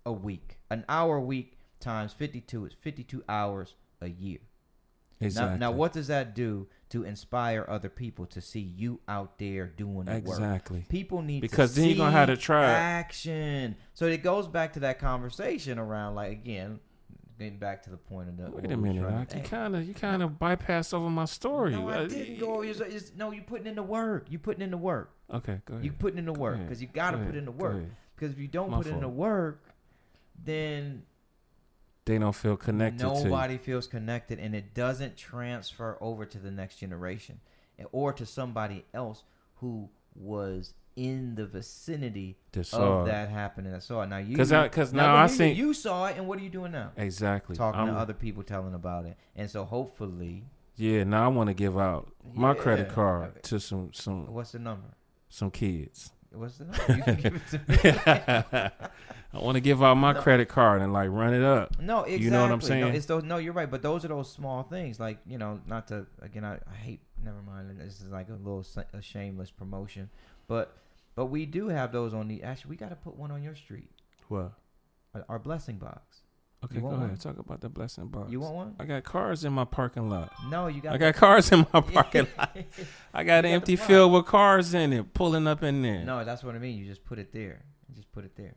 [0.07, 0.59] a week.
[0.71, 4.39] An hour a week times 52 is 52 hours a year.
[5.21, 5.59] exactly.
[5.59, 9.67] Now, now, what does that do to inspire other people to see you out there
[9.67, 10.39] doing the work?
[10.39, 10.87] Exactly.
[10.89, 13.77] People need Because to then you're gonna have see to try action.
[13.95, 16.81] So it goes back to that conversation around, like again,
[17.39, 18.51] getting back to the point of the.
[18.51, 19.43] Wait a minute, trying.
[19.43, 21.73] You kind of you kind of bypassed over my story.
[21.73, 22.63] No, I didn't go.
[22.63, 24.27] It's, it's, no, you putting in the work.
[24.29, 25.13] You putting in the work.
[25.33, 25.85] Okay, go ahead.
[25.85, 27.83] You putting in the work because you got to put in the work.
[28.15, 29.65] Because if you don't My put in the work,
[30.45, 31.03] then
[32.05, 33.25] They don't feel connected to.
[33.25, 37.41] nobody feels connected and it doesn't transfer over to the next generation
[37.79, 39.23] eh, or to somebody else
[39.57, 42.37] who was in the vicinity
[42.73, 43.73] of that happening.
[43.73, 44.09] I saw it.
[44.09, 46.39] Now you 'Cause I- 'cause now now I you- seen- you saw it and what
[46.39, 46.91] are you doing now?
[46.97, 47.57] Exactly.
[47.57, 49.17] Talking I'm- to other people telling about it.
[49.37, 50.45] And so hopefully
[50.77, 52.95] Yeah, now I want to give out my credit Yeah.
[52.95, 54.89] card to some some what's the number?
[55.29, 56.13] some kids.
[56.35, 56.95] What's the number?
[56.97, 57.35] You can give
[57.85, 58.73] it.
[59.35, 60.21] I want to give out my No.
[60.21, 61.79] credit card and like run it up.
[61.81, 62.25] No, exactly.
[62.25, 62.95] You know what I'm No, saying?
[62.95, 63.23] it's those.
[63.23, 63.71] No, you're right.
[63.71, 66.45] But those are those small things, like you know, not to again.
[66.45, 67.01] I, I hate.
[67.25, 67.79] Never mind.
[67.81, 70.11] This is like a little a shameless promotion,
[70.49, 70.77] but
[71.15, 72.43] but we do have those on the.
[72.43, 73.91] Actually, we got to put one on your street.
[74.29, 74.53] What?
[75.29, 76.22] our blessing box.
[76.65, 77.01] Okay, go ahead.
[77.01, 77.17] one?
[77.17, 78.31] Talk about the blessing box.
[78.31, 78.77] You want one?
[78.79, 80.33] I got cars in my parking lot.
[80.49, 80.95] No, you got.
[80.95, 82.57] I got cars in my parking lot.
[83.13, 86.05] I got an got empty field with cars in it, pulling up in there.
[86.05, 86.79] No, that's what I mean.
[86.79, 87.65] You just put it there.
[87.89, 88.55] You just put it there.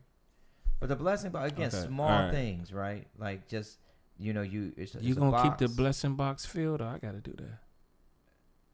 [0.79, 2.31] But the blessing box again, Okay, small alright.
[2.31, 3.07] things, right?
[3.17, 3.79] Like just
[4.17, 6.81] you know, you it's, you it's gonna keep the blessing box filled?
[6.81, 7.59] Or I got to do that.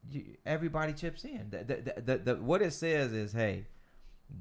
[0.10, 1.48] you, everybody chips in.
[1.50, 3.65] The, the, the, what it says is, hey,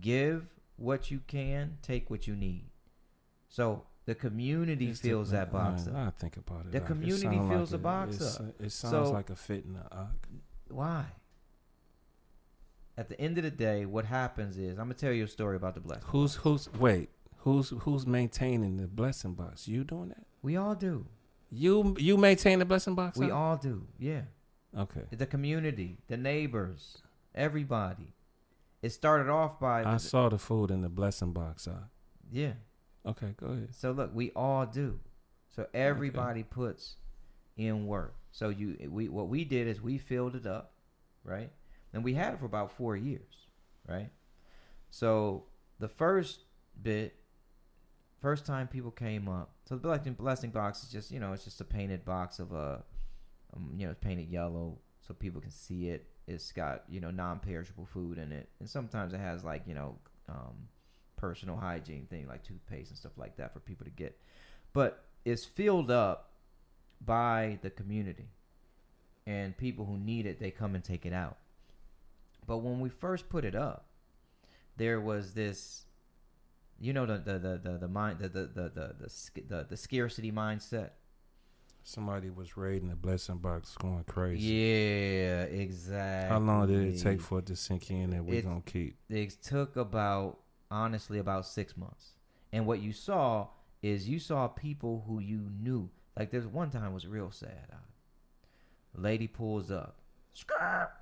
[0.01, 2.67] give what you can, take what you need.
[3.49, 5.97] So the community It's the- that box uh, up.
[6.09, 6.73] I think about it.
[6.73, 6.79] The.
[6.79, 8.47] It community sound fills the it- box up.
[8.59, 10.29] It sounds So- like a fit in the Ak.
[10.69, 11.05] Why?
[12.99, 15.57] At the end of the day, what happens is, I'm gonna tell you a story
[15.57, 16.09] about the blessing.
[16.09, 17.09] Who's who's wait?
[17.39, 19.69] Who's who's maintaining the blessing box?
[19.69, 20.27] You doing that?
[20.43, 21.07] We all do.
[21.51, 23.17] You you maintain the blessing box?
[23.17, 23.87] We all do.
[23.99, 24.23] Yeah.
[24.77, 25.05] Okay.
[25.17, 26.99] The community, the neighbors,
[27.35, 28.13] everybody.
[28.83, 31.67] It started off by I saw the food in the blessing box.
[31.69, 31.89] Ak.
[32.31, 32.55] yeah.
[33.07, 33.75] Okay, go ahead.
[33.75, 34.99] So look, we all do.
[35.55, 36.97] So everybody puts
[37.57, 38.15] in work.
[38.33, 40.75] So you we what we did is we filled it up,
[41.25, 41.51] right?
[41.93, 43.49] And we had it for about four years,
[43.89, 44.11] right?
[44.91, 45.45] So
[45.79, 46.41] the first
[46.81, 47.17] bit,
[48.21, 49.55] first time people came up.
[49.65, 52.53] So the blessing blessing box is just you know it's just a painted box of
[52.53, 52.85] a,
[53.57, 56.07] um, you know, it's painted yellow so people can see it.
[56.29, 59.99] It's got you know non-perishable food in it, and sometimes it has like you know
[60.29, 60.69] um,
[61.21, 64.19] personal hygiene thing like toothpaste and stuff like that for people to get.
[64.73, 66.31] But it's filled up
[67.05, 68.29] by the community,
[69.27, 71.37] and people who need it they come and take it out.
[72.47, 73.87] But when we first put it up,
[74.77, 75.85] there was this,
[76.81, 79.77] you know, the the the the, the mind the the the the the, the, the
[79.77, 80.91] scarcity mindset.
[81.83, 84.43] Somebody was raiding the blessing box, going crazy.
[84.47, 86.29] Yeah, exactly.
[86.31, 88.97] How long did it take for it to sink in that we It- gonna keep?
[89.09, 90.39] it took about
[90.71, 92.13] honestly about six months.
[92.53, 93.49] And what you saw
[93.83, 95.91] is you saw people who you knew.
[96.19, 97.67] Like there's one time was real sad
[98.95, 99.97] lady pulls up.
[100.33, 100.97] Scrap!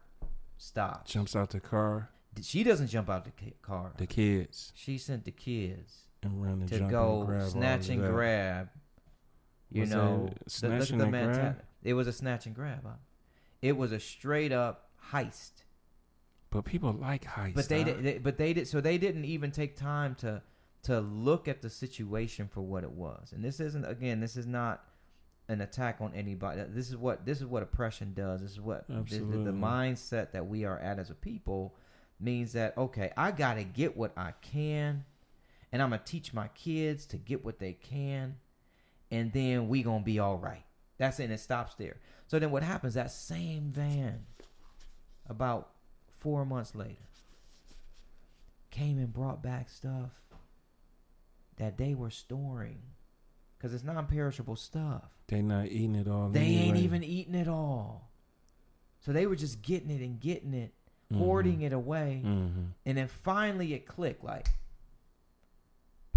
[0.58, 1.12] stops.
[1.12, 2.10] Jumps out the car,
[2.42, 3.92] she doesn't jump out the car.
[3.96, 8.00] The kids, she sent the kids and run and to go and grab snatch and
[8.00, 8.68] grab
[9.70, 11.12] you Was know the- look at the and grab?
[11.12, 11.58] mentality.
[11.84, 12.92] it was a snatch and grab huh?
[13.62, 15.52] it was a straight up heist
[16.50, 17.54] But people like heists.
[17.54, 17.84] but they, huh?
[17.84, 20.42] did, they but they did so they didn't even take time to
[20.84, 23.32] to look at the situation for what it was.
[23.32, 24.84] And this isn't again this is not
[25.48, 26.62] an attack on anybody.
[26.68, 28.40] This is what this is what oppression does.
[28.40, 31.74] This is what the, the, the mindset that we are at as a people
[32.20, 35.04] means that okay i gotta get what i can
[35.70, 38.34] and i'm gonna teach my kids to get what they can
[39.10, 40.64] and then we gonna be all right.
[40.98, 41.96] That's it and it stops there.
[42.26, 42.94] So then what happens?
[42.94, 44.26] That same van
[45.28, 45.70] about
[46.18, 46.96] four months later
[48.70, 50.10] came and brought back stuff
[51.56, 52.78] that they were storing
[53.56, 56.28] because it's non-perishable stuff They not eating it all.
[56.28, 58.10] they ain't even eating it all
[59.00, 60.72] so they were just getting it and getting it
[61.10, 61.18] Mhm.
[61.18, 62.72] hoarding it away Mhm.
[62.84, 64.48] and then finally it clicked like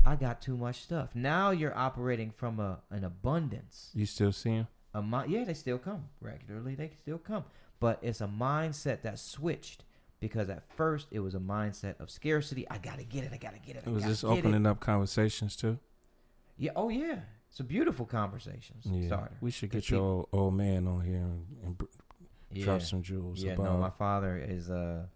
[0.06, 4.50] i got too much stuff now you're operating from a an abundance You still see
[4.52, 4.68] him?
[4.94, 6.76] a mi- yeah, they still come regularly.
[6.76, 7.46] They still come,
[7.80, 9.86] but it's a mindset that switched
[10.22, 12.66] because at first it was a mindset of scarcity.
[12.70, 13.32] I gotta get it.
[13.34, 13.84] I gotta get it.
[13.86, 14.70] I Was this opening it.
[14.70, 15.78] up conversations too?
[16.58, 16.72] Yeah.
[16.78, 17.20] Oh yeah.
[17.50, 19.08] It's a beautiful conversations Yeah.
[19.08, 19.36] starter.
[19.42, 21.82] We should get your old, old man on here and, and
[22.54, 22.64] Yeah.
[22.64, 23.54] drop some jewels Yeah.
[23.54, 23.64] about.
[23.66, 25.08] No, my father is uh,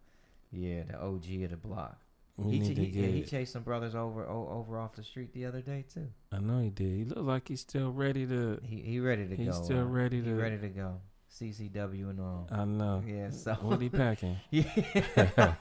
[0.51, 2.01] yeah, the OG of the block.
[2.37, 5.33] we he, ch- he, yeah, he chased some brothers over o- over off the street
[5.33, 6.07] the other day too.
[6.33, 6.97] I know he did.
[6.97, 8.59] He looked like he's still ready to.
[8.63, 9.63] He he ready to He's go.
[9.63, 10.99] still uh, ready he to- ready to go.
[11.39, 12.47] CCW and all.
[12.51, 13.03] I know.
[13.05, 13.29] yeah.
[13.29, 14.37] So What he packing?
[14.51, 15.53] Yeah.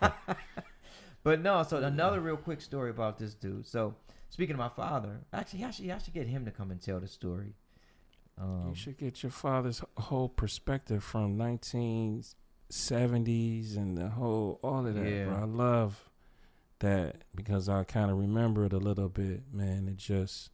[1.22, 3.66] but no, so another real quick story about this dude.
[3.66, 3.94] So
[4.30, 7.00] speaking of my father, actually, I should, I should get him to come and tell
[7.00, 7.54] the story.
[8.40, 14.94] Um, you should get your father's whole perspective from 1970s and the whole all of
[14.94, 15.24] that, Yeah.
[15.26, 15.36] bro.
[15.36, 16.08] I love
[16.80, 19.88] that because I kind of remember it a little bit, man.
[19.88, 20.50] It just,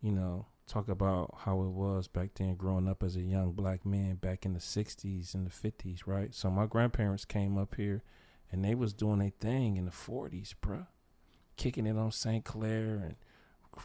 [0.00, 3.84] you know, talk about how it was back then growing up as a young black
[3.84, 6.34] man back in the 60s and the 50s, right?
[6.34, 8.02] So my grandparents came up here
[8.50, 10.86] and they was doing a thing in the 40s, bruh.
[11.56, 12.44] Kicking it on St.
[12.44, 13.16] Clair and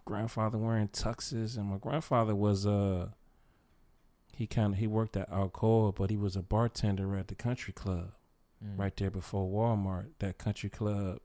[0.06, 3.08] grandfather wearing tuxes and my grandfather was uh
[4.36, 7.74] he kind of he worked at Alcoa, but he was a bartender at the country
[7.74, 8.12] club
[8.64, 8.80] mm.
[8.80, 11.20] right there before Walmart, that country club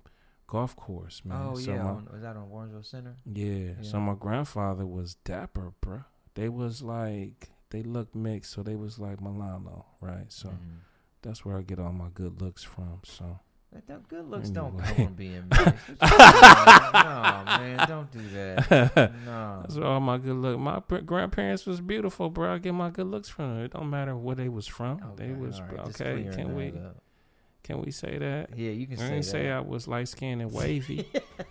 [0.46, 1.38] golf course, man.
[1.40, 3.16] Oh So yeah, my- on, was that on Warrensville Center?
[3.24, 3.72] yeah.
[3.82, 6.04] So my grandfather was dapper, bruh.
[6.34, 10.30] They was like they looked mixed, so they was like Milano, right?
[10.32, 10.78] So Mhm.
[11.22, 13.00] that's where I get all my good looks from.
[13.04, 13.40] So
[13.88, 15.64] That good looks don't come from being nice.
[15.74, 16.92] What you doing?
[16.92, 19.12] no, man, don't do that.
[19.26, 19.58] No.
[19.62, 20.58] That's where all my good look.
[20.60, 22.54] My pr- grandparents was beautiful, bro.
[22.54, 23.64] I get my good looks from them.
[23.64, 25.00] It don't matter where they was from.
[25.14, 26.28] Okay, they was right, okay.
[26.34, 27.02] Can we up.
[27.64, 28.50] Can we say that?
[28.56, 29.30] Yeah, you can I say didn't that.
[29.30, 31.08] say I was light skinned and wavy.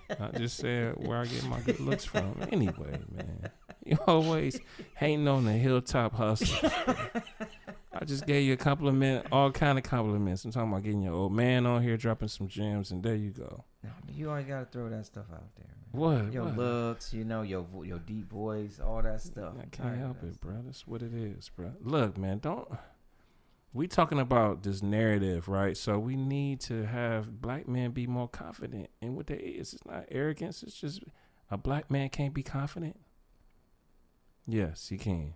[0.09, 2.35] I just said where I get my good looks from.
[2.51, 3.49] Anyway, man,
[3.83, 4.59] you always
[4.95, 6.69] hating on the hilltop hustle.
[7.95, 10.45] I just gave you a compliment, all kind of compliments.
[10.45, 13.31] I'm talking about getting your old man on here, dropping some gems, and there you
[13.31, 13.63] go.
[13.83, 16.01] No, you always gotta throw that stuff out there, man.
[16.25, 16.33] What?
[16.33, 16.57] Your what?
[16.57, 19.55] looks, you know, your vo- your deep voice, all that stuff.
[19.59, 20.53] I can't help it, bro.
[20.65, 21.71] That's what it is, bro.
[21.81, 22.67] Look, man, don't.
[23.73, 25.75] We talking about this narrative, right?
[25.75, 29.73] So we need to have black men be more confident in what they is.
[29.73, 30.61] It's not arrogance.
[30.61, 31.01] It's just
[31.49, 32.99] a black man can't be confident.
[34.45, 35.33] Yes, he can.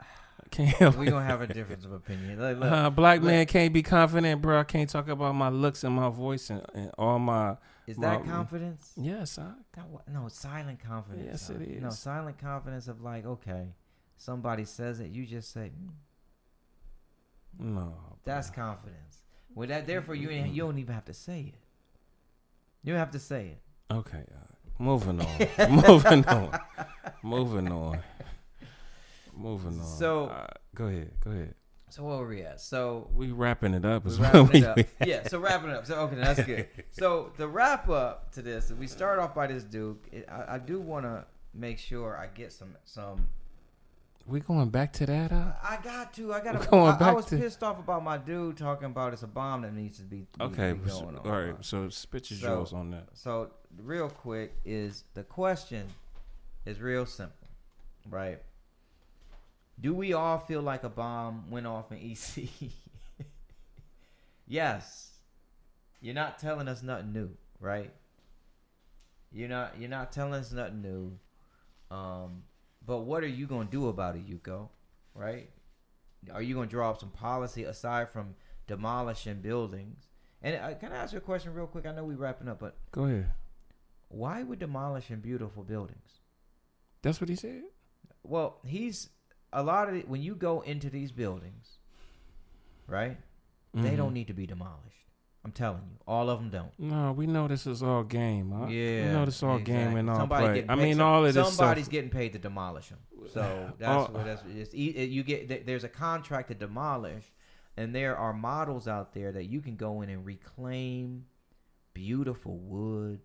[0.00, 1.10] I can't help We it.
[1.10, 2.40] gonna have a difference of opinion.
[2.40, 3.26] Look, look, Uh, black look.
[3.30, 4.58] man can't be confident, bro.
[4.58, 7.56] I can't talk about my looks and my voice and, and all my.
[7.86, 8.92] is that my- confidence?
[8.96, 9.52] Yes, I.
[9.74, 11.26] That no, silent confidence.
[11.26, 13.74] Yes, it No, silent confidence of like, okay,
[14.16, 15.90] somebody says it, you just say, "Mm,
[17.58, 17.94] No,
[18.24, 18.64] that's bro.
[18.64, 19.22] confidence.
[19.54, 21.60] With that therefore you ain't, you don't even have to say it.
[22.84, 23.60] You don't have to say it.
[23.92, 26.58] Okay, uh, moving on, moving on,
[27.22, 28.00] moving on,
[29.36, 29.86] moving on.
[29.86, 31.54] So- uh, go ahead, go ahead.
[31.90, 32.60] So where were we at?
[32.60, 34.74] So We wrapping it up as wrapping well.
[34.78, 35.06] it up.
[35.06, 35.86] yeah, so wrapping it up.
[35.86, 36.68] So okay, that's good.
[36.90, 40.06] So the wrap up to this, we start off by this Duke.
[40.30, 43.26] I, I do want to make sure I get some some
[44.28, 45.32] We going back to that?
[45.32, 45.52] Uh?
[45.62, 46.34] I got to.
[46.34, 46.68] I got We're to.
[46.70, 49.62] going I, I was to- pissed off about my dude talking about it's a bomb
[49.62, 51.26] that needs to be, be Okay, be so- going on.
[51.26, 51.54] all right.
[51.60, 53.06] So spit your So- jaws on that.
[53.14, 53.50] So
[53.82, 55.86] real quick is the question
[56.66, 57.48] is real simple,
[58.10, 58.40] right?
[59.80, 62.48] Do we all feel like a bomb went off in EC?
[64.46, 65.12] yes.
[66.00, 67.90] You're not telling us nothing new, right?
[69.32, 71.18] You're not you're not telling us nothing new.
[71.90, 72.42] Um,
[72.88, 74.68] but what are you gonna do about it, Yuko?
[75.14, 75.50] Right?
[76.32, 78.34] Are you gonna draw up some policy aside from
[78.66, 80.08] demolishing buildings?
[80.42, 81.84] And uh, can I ask you a question real quick?
[81.86, 83.30] I know we're wrapping up, but Go ahead.
[84.08, 86.20] why would demolishing beautiful buildings?
[87.02, 87.62] That's what he said.
[88.22, 89.10] Well, he's
[89.52, 91.78] a lot of it, when you go into these buildings,
[92.86, 93.18] right?
[93.74, 93.96] They Mhm.
[93.96, 95.07] don't need to be demolished.
[95.48, 96.70] I'm telling you, all of them don't.
[96.78, 98.50] No, we know this is all game.
[98.52, 98.66] Huh?
[98.66, 100.66] Yeah, we know this is all game and all Somebody play.
[100.68, 101.92] I mean, some- all of this Somebody's stuff.
[101.92, 102.98] getting paid to demolish them.
[103.32, 104.42] So that's All- what that's.
[104.54, 107.24] It's, e- it- you get there's a contract to demolish,
[107.78, 111.24] and there are models out there that you can go in and reclaim
[111.94, 113.20] beautiful wood.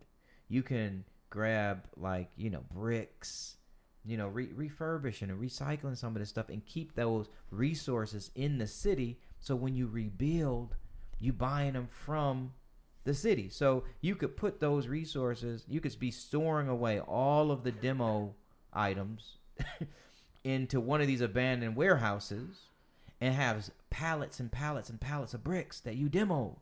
[0.48, 3.58] You can grab like you know bricks,
[4.06, 8.58] you know re- refurbishing and recycling some of this stuff and keep those resources in
[8.60, 9.20] the city.
[9.40, 10.76] So when you rebuild,
[11.24, 12.52] you buying them from
[13.06, 13.50] the city.
[13.50, 18.34] So you could put those resources, you could be storing away all of the demo
[18.74, 19.38] items
[20.44, 22.58] into one of these abandoned warehouses
[23.22, 26.58] and have pallets and pallets and pallets of bricks that you demoed.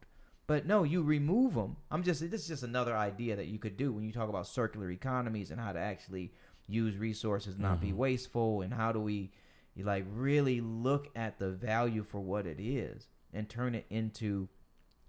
[0.48, 1.78] But no, you remove them.
[1.90, 4.48] I'm just this is just another idea that you could do when you talk about
[4.48, 6.34] circular economies and how to actually
[6.68, 7.96] use resources, not be Mhm.
[7.96, 9.32] wasteful, and how do we
[9.78, 14.48] like really look at the value for what it is and turn it into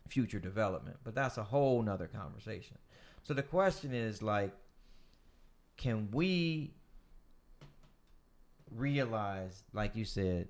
[0.09, 0.97] future development.
[1.05, 2.79] But that's a whole nother conversation.
[3.23, 4.53] So the question is like,
[5.77, 6.73] can we
[8.71, 10.49] realize, like you said,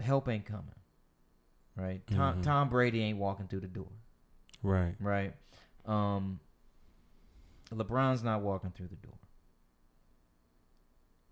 [0.00, 0.74] help ain't coming,
[1.76, 2.06] right?
[2.06, 2.42] Tom, Mhm.
[2.42, 3.90] Tom Brady ain't walking through the door,
[4.62, 4.94] right.
[5.00, 5.34] right?
[5.84, 6.40] Um,
[7.70, 9.18] LeBron's not walking through the door.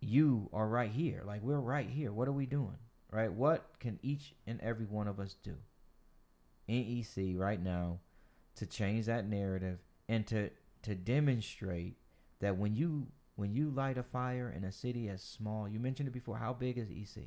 [0.00, 2.12] You are right here, like we're right here.
[2.12, 2.78] What are we doing,
[3.14, 3.32] right?
[3.32, 5.54] What can each and every one of us do
[6.66, 8.00] in EC right now
[8.56, 10.50] to change that narrative and to
[10.82, 11.96] to demonstrate
[12.40, 16.08] that when you when you light a fire in a city as small, you mentioned
[16.08, 17.24] it before, how big is EC?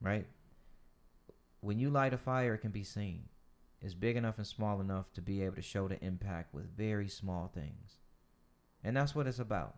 [0.00, 0.26] Right?
[1.60, 3.28] When you light a fire, it can be seen.
[3.80, 7.08] It's big enough and small enough to be able to show the impact with very
[7.08, 7.98] small things.
[8.82, 9.76] And that's what it's about.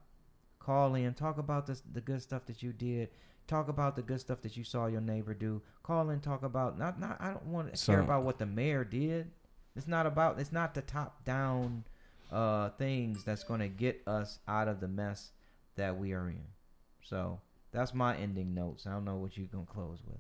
[0.59, 3.11] Call in, talk about this, the good stuff that you did.
[3.47, 5.63] Talk about the good stuff that you saw your neighbor do.
[5.83, 7.17] Call and talk about not not.
[7.21, 9.31] I don't want to So- care about what the mayor did.
[9.77, 10.41] It's not about.
[10.41, 11.85] It's not the top down
[12.33, 15.31] uh, things that's going to get us out of the mess
[15.77, 16.43] that we are in.
[17.03, 17.39] So
[17.71, 18.87] that's my ending notes.
[18.87, 20.19] I don't know what you're gonna close with.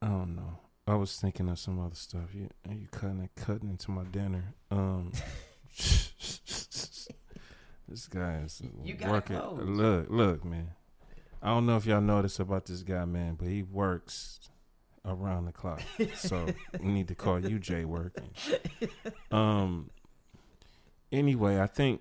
[0.00, 0.58] I don't know.
[0.86, 2.34] I was thinking of some other stuff.
[2.34, 4.54] You you cutting cutting into my dinner.
[4.70, 5.12] Um,
[7.92, 9.36] this guy is You working.
[9.36, 9.60] close.
[9.64, 10.70] Look, look, man.
[11.42, 14.40] I don't know if y'all this about this guy, man, but he works
[15.04, 15.82] around the clock.
[16.14, 16.46] so
[16.80, 18.30] we need to call you Jay working.
[19.30, 19.90] Um.
[21.10, 22.00] Anyway, I think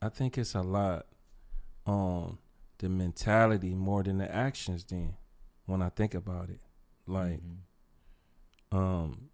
[0.00, 1.06] I think it's a lot
[1.86, 2.38] on
[2.78, 4.84] the mentality more than the actions.
[4.84, 5.14] Then,
[5.66, 6.60] when I think about it,
[7.06, 7.40] like,
[8.72, 8.76] Mhm.
[8.76, 9.28] um,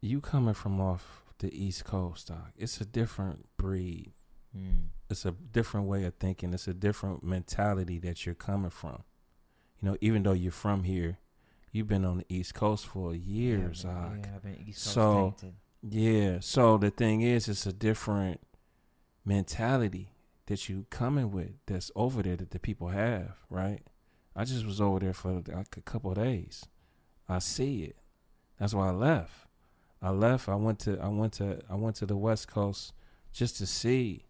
[0.00, 4.12] you coming from off the East Coast, doc, it's a different breed.
[4.56, 4.88] Mm.
[5.10, 6.52] It's a different way of thinking.
[6.52, 9.02] It's a different mentality that you're coming from.
[9.80, 11.18] You know, even though you're from here,
[11.72, 15.34] you've been on the East Coast for years, yeah, yeah, I've been East Coast So-
[15.40, 15.56] tainted.
[15.80, 16.38] Yeah.
[16.40, 18.40] So the thing is, it's a different
[19.24, 20.10] mentality
[20.46, 23.82] that you coming with that's over there that the people have, right?
[24.34, 26.64] I just was over there for like a couple of days.
[27.28, 27.96] I see it.
[28.58, 29.46] That's why I left.
[30.00, 30.48] I left.
[30.48, 30.98] I went to.
[31.00, 31.60] I went to.
[31.68, 32.92] I went to the West Coast
[33.32, 34.26] just to see,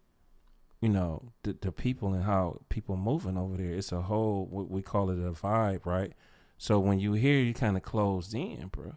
[0.81, 3.73] you know, the the people and how people moving over there.
[3.73, 4.45] It's a whole.
[4.49, 6.13] What we call it a vibe, right?
[6.57, 8.93] So when you hear, you kind of closed in, bro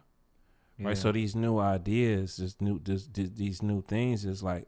[0.77, 0.87] Yeah.
[0.87, 0.97] right?
[0.97, 4.67] So these new ideas, this new, this, this, these new things is like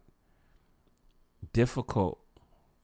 [1.53, 2.19] difficult.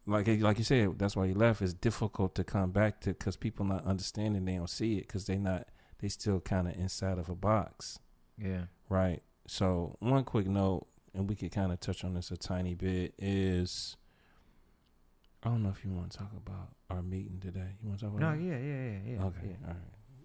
[0.06, 1.62] Like eh, like you said, that's why you left.
[1.62, 4.46] It's difficult to come back to because people not understanding.
[4.46, 5.68] They don't see it because they not.
[6.00, 8.00] They still kind of inside of a box,
[8.36, 8.64] yeah.
[8.92, 9.24] Right?
[9.48, 10.86] So one quick note,
[11.16, 13.96] and we could kind of touch on this a tiny bit is.
[15.44, 17.78] I don't know if you want to talk about our meeting today.
[17.82, 18.36] You want to talk about?
[18.38, 18.48] No, it?
[18.48, 19.26] yeah, yeah, yeah, yeah.
[19.26, 19.68] Okay, yeah.
[19.68, 19.78] all right.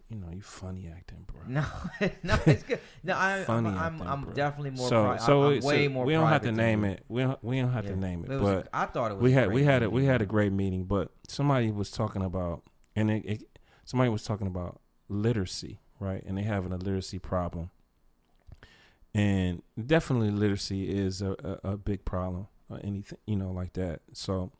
[0.08, 1.40] You know, you funny acting, bro.
[1.48, 1.64] No,
[2.22, 2.78] no, it's good.
[3.02, 4.88] No, I, I'm, Funny I'm, I'm definitely more.
[4.88, 6.04] so pri- so, I'm, it- way so more.
[6.04, 6.90] we don't have to name you.
[6.92, 7.04] it.
[7.08, 7.92] We don't we don't have Yeah.
[7.92, 9.22] to name it, was but a- I thought it was.
[9.24, 10.84] we had we had a, we had a great meeting.
[10.84, 12.62] But somebody was talking about
[12.94, 16.22] and it, it, somebody was talking about literacy, right?
[16.24, 17.70] And they having a literacy problem,
[19.16, 21.32] and definitely literacy is a,
[21.64, 22.48] a, a big problem.
[22.68, 24.00] Or anything you know like that.
[24.12, 24.50] So,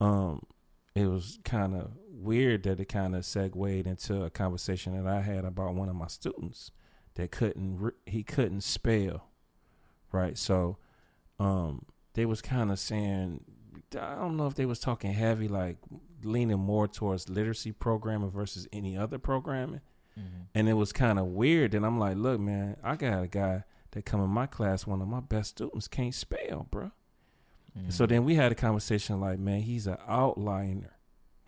[0.00, 0.42] um,
[0.94, 5.22] it was kind of weird that it kind of segued into a conversation that I
[5.22, 6.70] had about one of my students
[7.14, 9.28] that couldn't re- he couldn't spell,
[10.12, 10.36] right?
[10.36, 10.76] So,
[11.38, 13.44] um, they was kind of saying
[13.98, 15.78] I don't know if they was talking heavy like
[16.22, 19.80] leaning more towards literacy programming versus any other programming,
[20.18, 20.46] Mhm.
[20.54, 21.72] and it was kind of weird.
[21.74, 25.00] And I'm like, look, man, I got a guy that come in my class, one
[25.00, 26.90] of my best students can't spell, bro.
[27.78, 27.92] Mhm.
[27.92, 30.90] So then we had a conversation like, man, he's an outliner,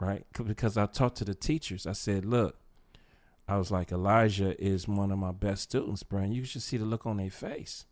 [0.00, 0.26] right?
[0.32, 1.86] Because I talked to the teachers.
[1.86, 2.58] I said, look,
[3.46, 6.20] I was like, Elijah is one of my best students, bro.
[6.20, 7.84] And you should see the look on their face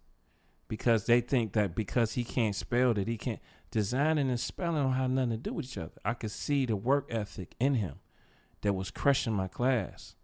[0.69, 3.41] because they think that because he can't spell that he can't
[3.71, 5.93] designing and spelling don't have nothing to do with each other.
[6.05, 8.01] I could see the work ethic in him
[8.63, 10.15] that was crushing my class.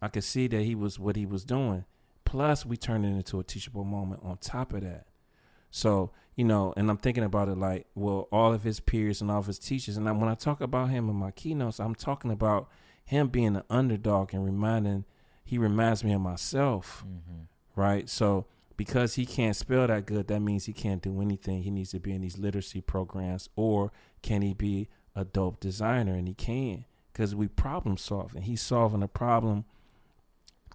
[0.00, 1.84] I could see that he was what he was doing.
[2.24, 5.06] Plus, we turn it into a teachable moment on top of that.
[5.70, 9.30] So, you know, and I'm thinking about it like, well, all of his peers and
[9.30, 9.96] all of his teachers.
[9.96, 12.68] And I, when I talk about him in my keynotes, I'm talking about
[13.04, 15.04] him being an underdog and reminding,
[15.44, 17.46] he reminds me of myself, Mhm.
[17.76, 18.08] right?
[18.08, 18.46] So,
[18.76, 21.62] because he can't spell that good, that means he can't do anything.
[21.62, 26.14] He needs to be in these literacy programs, or can he be a dope designer?
[26.14, 29.64] And he can, because we problem solve, and He's solving a problem.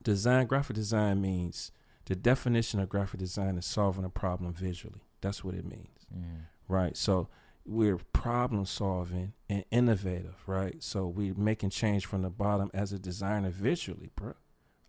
[0.04, 1.72] Design, graphic design means
[2.06, 5.02] the definition of graphic design is solving a problem visually.
[5.22, 6.44] That's what it means, Mhm.
[6.68, 6.96] right?
[6.98, 7.28] So
[7.66, 10.82] we're problem solving and innovative, right?
[10.82, 14.34] So we're making change from the bottom as a designer visually, bro.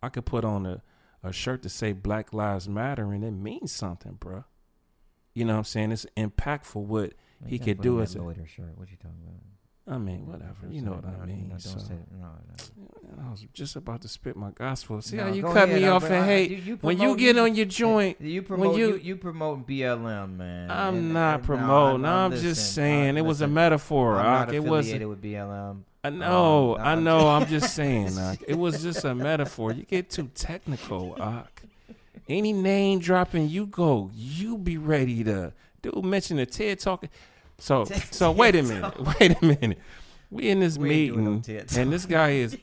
[0.03, 0.83] I could put on a,
[1.23, 4.45] a shirt to say Black Lives Matter and it means something, bro.
[5.35, 5.93] You know what I'm saying?
[5.93, 7.13] It's impactful what
[7.47, 8.79] He could do as a- shirt.
[8.79, 9.41] What you talking about?
[9.91, 10.69] I mean, whatever.
[10.71, 11.49] You know what I mean.
[11.53, 11.77] No, so.
[12.19, 12.29] no,
[13.19, 13.27] no.
[13.27, 15.03] I was just about to spit my gospel.
[15.03, 17.67] See how you cut ahead, me off and hate you- when you get on your
[17.67, 18.21] joint.
[18.21, 20.71] You promote you- you promote BLM, man.
[20.71, 22.05] I'm And- not and- promoting.
[22.07, 24.17] I'm- I'm I'm, just saying it was a metaphor.
[24.17, 25.85] I'm not It affiliated with BLM.
[26.05, 26.77] I know.
[26.77, 27.29] Um, I know.
[27.29, 28.13] I'm just saying.
[28.47, 29.73] It was just a metaphor.
[29.73, 31.17] You get too technical.
[31.21, 31.63] Ak.
[32.29, 34.11] Any name dropping, you go.
[34.15, 35.53] You be ready to.
[35.83, 37.05] Dude mention the TED talk.
[37.61, 38.95] So so wait a minute.
[39.21, 39.79] Wait a minute.
[40.31, 42.57] We in this We no meeting, and this guy is.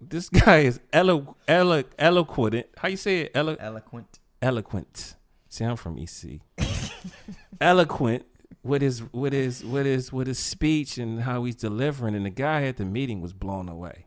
[0.00, 2.66] This guy is elo, elo, eloquent.
[2.76, 3.32] How you say it?
[3.34, 4.18] Elo, Eloquent.
[4.42, 5.16] eloquent.
[5.48, 6.40] See, I'm from EC.
[7.60, 8.26] eloquent
[8.62, 12.30] with his with his with his with his speech and how he's delivering, and the
[12.30, 14.06] guy at the meeting was blown away.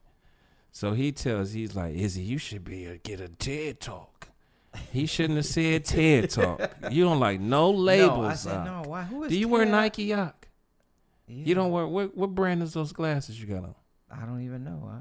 [0.71, 4.26] So he tells, he's like, "Izzy, you should be a, get a TED talk."
[4.91, 6.71] He shouldn't have said TED talk.
[6.91, 8.17] You don't like no labels.
[8.17, 8.81] No, I said no.
[8.81, 9.03] Uh, why?
[9.03, 9.29] Who is?
[9.29, 9.71] Do you wear Ted?
[9.71, 10.47] Nike Yak?
[11.27, 11.45] Yeah.
[11.45, 12.15] You don't wear what?
[12.15, 13.75] What brand is those glasses you got on?
[14.09, 14.89] I don't even know.
[14.89, 14.99] I,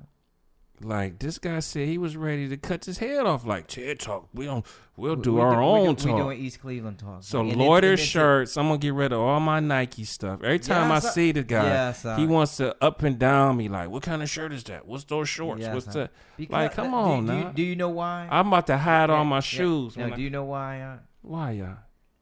[0.83, 3.47] like this guy said he was ready to cut his head off.
[3.47, 4.65] Like TED Talk, we don't,
[4.97, 6.05] we'll do We- our we own we talk.
[6.17, 7.23] We doing East Cleveland talk.
[7.23, 8.57] so And loiter shirts.
[8.57, 10.43] I'm gonna get rid of all my Nike stuff.
[10.43, 13.57] Every time Yes, I I- see the guy, Yes, he wants to up and down
[13.57, 13.69] me.
[13.69, 14.87] Like, what kind of shirt is that?
[14.87, 15.63] What's those shorts?
[15.63, 16.11] Yes, What's that?
[16.37, 17.51] because- like, come do- on do, you, now.
[17.51, 18.29] do you know why?
[18.31, 19.41] I'm about to hide all my yeah.
[19.41, 19.97] shoes.
[19.97, 20.81] No, when I- do you know why?
[20.83, 21.77] Uh, why, y'all?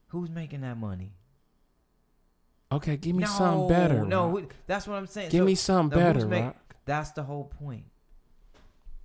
[0.08, 1.12] who's making that money?
[2.72, 4.04] Okay, give me no, something better.
[4.04, 5.30] No, that's what I'm saying.
[5.30, 6.52] give So- me something better, make-
[6.86, 7.84] That's the whole point.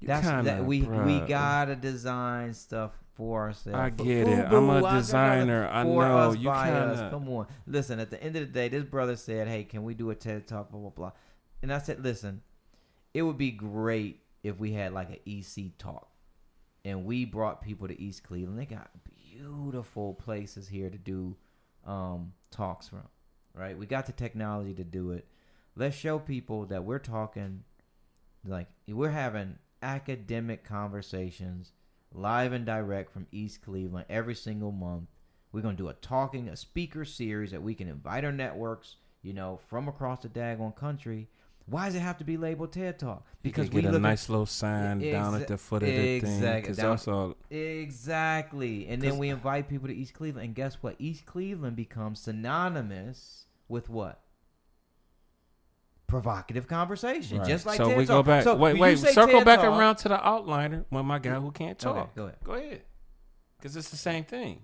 [0.02, 3.78] That's kinda, that we we gotta design stuff for ourselves.
[3.78, 4.46] I For- get it.
[4.46, 5.68] I'm a designer.
[5.70, 6.18] I for know.
[6.18, 8.00] us, You kinda- Come on, listen.
[8.00, 10.48] At the end of the day, this brother said, "Hey, can we do a TED
[10.48, 11.12] talk?" Blah blah blah.
[11.62, 12.42] And I said, "Listen,
[13.14, 16.10] it would be great if we had like an EC talk,
[16.86, 18.58] and we brought people to East Cleveland.
[18.58, 21.36] They got beautiful places here to do
[21.86, 23.04] um, talks from.
[23.54, 23.78] Right?
[23.78, 25.28] We got the technology to do it.
[25.76, 27.64] Let's show people that we're talking
[28.46, 31.72] like we're having academic conversations
[32.12, 35.10] live and direct from East Cleveland every single month.
[35.52, 39.34] We're gonna do a talking, a speaker series that we can invite our networks, you
[39.34, 41.28] know, from across the daggone country.
[41.66, 43.26] Why does it have to be labeled TED Talk?
[43.44, 46.38] Because we get a nice little sign Yeah, down at the foot of the thing.
[46.38, 50.96] exactly, down- exactly, and then we invite people to East Cleveland, and guess what?
[50.98, 54.22] East Cleveland becomes synonymous with what?
[56.10, 57.48] Provocative conversation, Right.
[57.48, 58.44] just like so TED we go back.
[58.44, 58.98] So wait, wait.
[59.00, 62.16] Circle TED back Talk- around to the outliner when my guy who can't Okay, talk.
[62.16, 62.38] go ahead.
[62.44, 62.82] Go ahead.
[63.58, 64.62] Because it's the same thing.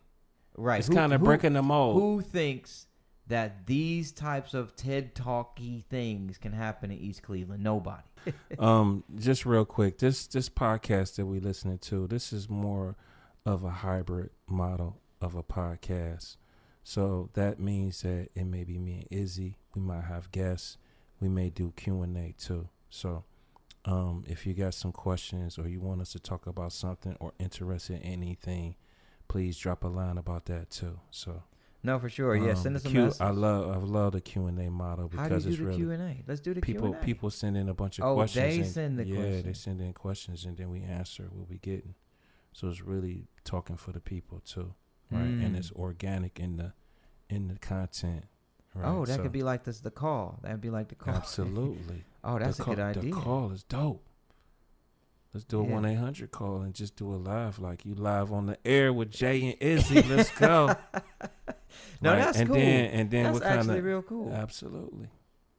[0.57, 0.79] Right.
[0.79, 2.01] It's kind of breaking the mold.
[2.01, 2.87] Who thinks
[3.27, 7.63] that these types of TED Talky things can happen in East Cleveland?
[7.63, 8.03] Nobody.
[8.59, 12.95] um, just real quick, this this podcast that we listening to, this is more
[13.45, 16.37] of a hybrid model of a podcast.
[16.83, 19.57] So that means that it may be me and Izzy.
[19.75, 20.77] We might have guests.
[21.25, 22.69] We may do Q and A too.
[22.91, 23.23] So,
[23.85, 27.33] um, if you got some questions or you want us to talk about something or
[27.39, 28.75] interested in anything,
[29.27, 30.99] please drop a line about that too.
[31.09, 31.41] So,
[31.81, 32.35] No, for sure.
[32.35, 33.21] Yeah, um, send us a Q- message.
[33.21, 35.57] I love I love the Q and A model How do you because do it's
[35.57, 36.23] the really Q and A?
[36.27, 37.03] Let's do the people Q&A.
[37.03, 38.43] people send in a bunch of Oh, questions.
[38.45, 39.35] Oh, they and- send the questions.
[39.35, 41.95] yeah, they send in questions and then we answer what we getting.
[42.53, 44.75] So it's really talking for the people too,
[45.09, 45.21] right?
[45.23, 45.57] And Mm.
[45.57, 46.73] it's organic in the
[47.31, 48.25] in the content.
[48.75, 48.87] Right?
[48.89, 49.79] Oh, that So- could be like this.
[49.79, 50.39] The call.
[50.43, 51.13] That'd be like the call.
[51.13, 52.03] absolutely.
[52.27, 53.01] Oh, that's the a call, good idea.
[53.03, 54.03] The call is dope.
[55.33, 55.73] Let's do a Yeah.
[55.73, 58.91] one eight hundred call and just do a live like you live on the air
[58.91, 60.01] with Jay and Izzy.
[60.01, 60.75] Let's go.
[62.01, 62.19] No, Right?
[62.19, 62.57] that's and cool.
[62.57, 64.31] Then, and then that's what kind actually of real cool.
[64.33, 65.09] absolutely.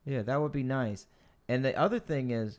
[0.04, 1.06] Yeah, that would be nice.
[1.48, 2.58] And the other thing is,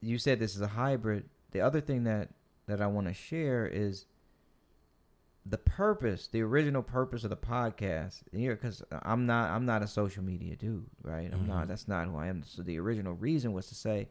[0.00, 1.28] you said this is a hybrid.
[1.52, 2.30] The other thing that
[2.66, 4.06] that I want to share is
[5.46, 8.22] the purpose, the original purpose of the podcast.
[8.32, 11.30] Here, because I'm not, I'm not a social media dude, right?
[11.32, 11.64] I'm not.
[11.64, 11.68] Mhm.
[11.68, 12.42] That's not who I am.
[12.44, 14.08] So the original reason was to say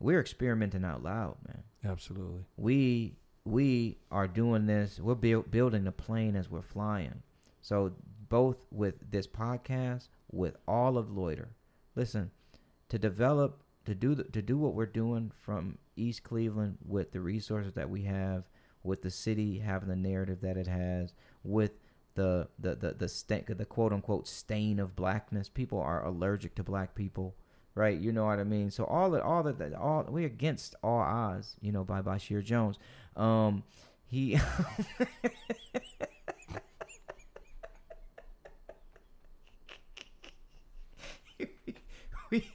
[0.00, 1.62] we're experimenting out loud, man.
[1.84, 2.44] Absolutely.
[2.56, 7.22] we we are doing this we're build, building the plane as we're flying
[7.62, 7.92] so
[8.28, 11.50] both with this podcast with all of loiter
[11.94, 12.28] listen
[12.88, 17.20] to develop to do the, to do what we're doing from east cleveland with the
[17.20, 18.42] resources that we have
[18.86, 21.12] with the city having the narrative that it has
[21.44, 21.72] with
[22.14, 26.62] the the the the, sta- the quote unquote stain of blackness people are allergic to
[26.62, 27.34] black people
[27.76, 27.98] right?
[27.98, 28.70] You know what I mean.
[28.72, 32.78] So all that, all that, all we're against all odds, you know, by Bashir Jones.
[33.16, 33.62] Um,
[34.06, 34.40] he.
[42.30, 42.50] we,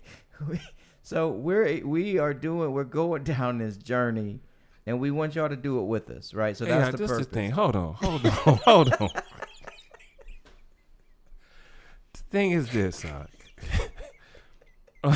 [0.50, 0.60] we,
[1.04, 4.40] so we're we are doing we're going down this journey,
[4.86, 6.56] and we want y'all to do it with us, right?
[6.58, 7.28] So Hey, that's yeah, the this purpose.
[7.28, 7.52] the thing.
[7.52, 8.32] Hold on, hold on,
[8.66, 9.10] hold on.
[12.14, 13.26] the thing is this, uh,
[15.04, 15.12] we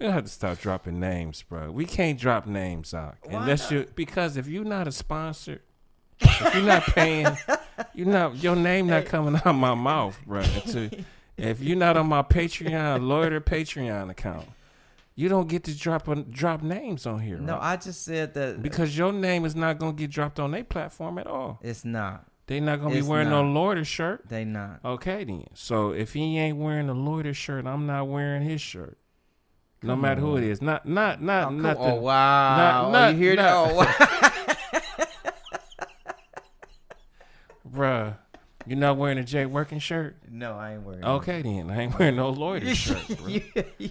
[0.00, 1.70] gonna have to stop dropping names, bro.
[1.70, 2.94] We can't drop names
[3.28, 5.60] unless you because if you're not a sponsor,
[6.20, 7.26] if you're not paying,
[7.94, 10.40] you're not your name not coming out my mouth, bro.
[10.40, 10.90] Until,
[11.36, 14.46] if you're not on my Patreon, Loiter Patreon account,
[15.16, 17.38] you don't get to drop a, drop names on here.
[17.38, 17.72] No, right?
[17.72, 21.18] I just said that because your name is not gonna get dropped on their platform
[21.18, 21.58] at all.
[21.62, 22.26] it's not.
[22.46, 23.42] They not gonna It's be wearing not.
[23.42, 24.28] no loiter shirt.
[24.28, 24.80] They not.
[24.84, 25.46] Okay then.
[25.54, 28.98] So if he ain't wearing a loiter shirt, I'm not wearing his shirt.
[29.82, 30.60] no Come matter who it is.
[30.60, 32.56] Not not not Oh, oh wow!
[32.56, 33.42] Not- Oh, not- you hear that?
[33.42, 35.00] not- Oh, wow.
[37.70, 38.16] Bruh.
[38.66, 40.16] You're not wearing a Jay working shirt?
[40.30, 41.04] No, I ain't wearing.
[41.04, 43.06] Okay, then I ain't wearing no loiter shirt.
[43.18, 43.26] Bro.
[43.28, 43.42] you,
[43.78, 43.90] you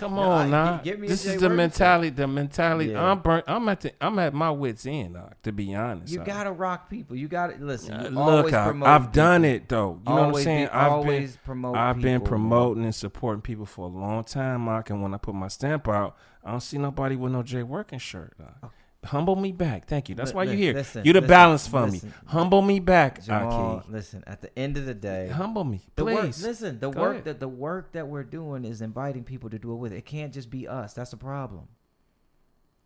[0.00, 0.76] Come No, on, I- now.
[0.78, 2.08] gi- give me a This is the mentality.
[2.08, 2.92] The mentality.
[2.92, 3.04] Yeah.
[3.04, 3.44] I'm burnt.
[3.46, 3.92] I'm at the.
[4.00, 5.12] I'm at my wits end.
[5.14, 7.16] Dog, to be honest, you gotta rock people.
[7.16, 7.92] You gotta listen.
[7.92, 10.00] Uh, look, I, I've done it though.
[10.08, 10.66] You know what I'm saying?
[10.66, 10.92] be- I've been.
[10.92, 11.76] always promote.
[11.76, 12.48] I've been people, man.
[12.48, 14.88] promoting and supporting people for a long time, Mark.
[14.88, 17.98] And when I put my stamp out, I don't see nobody with no Jay working
[17.98, 18.32] shirt.
[18.38, 18.70] dog.
[19.02, 19.86] Humble me back.
[19.86, 20.14] Thank you.
[20.14, 20.74] That's why you're here.
[20.74, 22.08] listen, you the listen, balance for listen.
[22.10, 22.14] me.
[22.26, 23.92] Humble me back, Jamal, uh, Aki.
[23.92, 24.22] listen.
[24.26, 26.20] At the end of the day, Humble me, the work.
[26.20, 26.42] please.
[26.42, 27.24] Listen, the Go work ahead.
[27.24, 29.92] that the work that we're doing is inviting people to do it with.
[29.94, 30.92] It can't just be us.
[30.92, 31.68] That's the problem.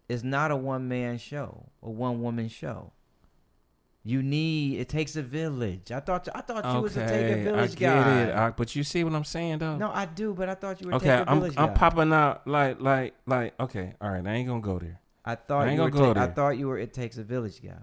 [0.09, 2.93] It's not a one man show, a one woman show.
[4.05, 4.79] You need.
[4.81, 5.91] It takes a village.
[5.91, 6.29] I thought.
[6.35, 8.23] I thought you was a take a Okay, I get guy.
[8.25, 8.35] it.
[8.37, 9.79] I, but you see what I'm saying, though.
[9.79, 11.75] no, I do, but I thought you were okay, take a I'm village I'm guy.
[11.75, 13.59] popping out like like like.
[13.59, 14.25] Okay, all right.
[14.25, 15.01] I ain't gonna go there.
[15.25, 15.91] I thought I you were.
[15.91, 16.79] ta- I thought you were.
[16.79, 17.83] It takes a village guy.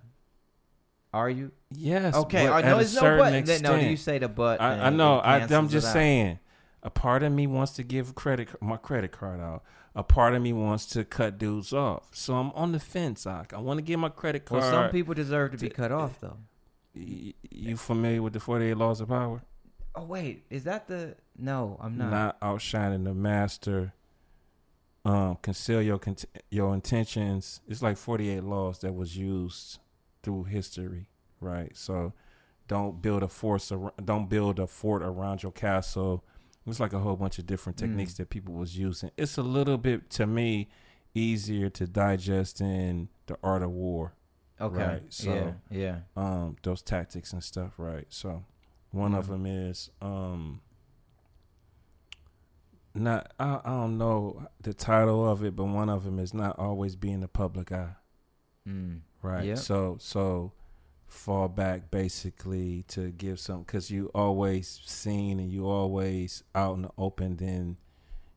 [1.14, 1.52] Are you?
[1.72, 2.16] Yes.
[2.16, 2.48] Okay.
[2.48, 3.34] but I know there's no but.
[3.34, 3.64] extent.
[3.64, 4.62] No, you say the but.
[4.62, 5.20] I, I know.
[5.20, 6.40] I, I'm just saying.
[6.84, 9.64] A part of me wants to give credit my credit card out.
[9.94, 12.10] A part of me wants to cut dudes off.
[12.14, 13.26] So I'm on the fence.
[13.26, 13.54] Doc.
[13.56, 14.62] I want to get my credit card.
[14.62, 16.38] Well, some people deserve to be cut off, though.
[16.96, 19.44] Y- you familiar with the 48 laws of power?
[19.94, 21.16] Oh wait, is that the?
[21.38, 22.10] No, I'm not.
[22.12, 23.94] Not outshining the master.
[25.04, 27.62] Um, conceal your cont- your intentions.
[27.68, 29.80] It's like 48 laws that was used
[30.22, 31.08] through history,
[31.40, 31.76] right?
[31.76, 32.14] So,
[32.68, 33.72] don't build a force.
[33.72, 36.24] Ar- don't build a fort around your castle.
[36.68, 37.82] It's like a whole bunch of different Mm.
[37.82, 39.10] techniques that people was using.
[39.18, 40.70] It's a little bit to me
[41.16, 44.14] easier to digest than the art of war.
[44.62, 44.76] Okay.
[44.78, 46.00] Right, so- yeah, yeah.
[46.16, 48.46] um those tactics and stuff right so
[48.92, 49.30] one of Mhm.
[49.30, 50.62] them is um
[52.94, 56.60] not I, I don't know the title of it but one of them is not
[56.60, 57.96] always be in the public eye
[58.68, 59.00] Mm.
[59.24, 59.58] right Yep.
[59.58, 60.52] so so
[61.08, 66.84] fall back basically to give some because you always seen and you always out in
[66.84, 67.78] the open then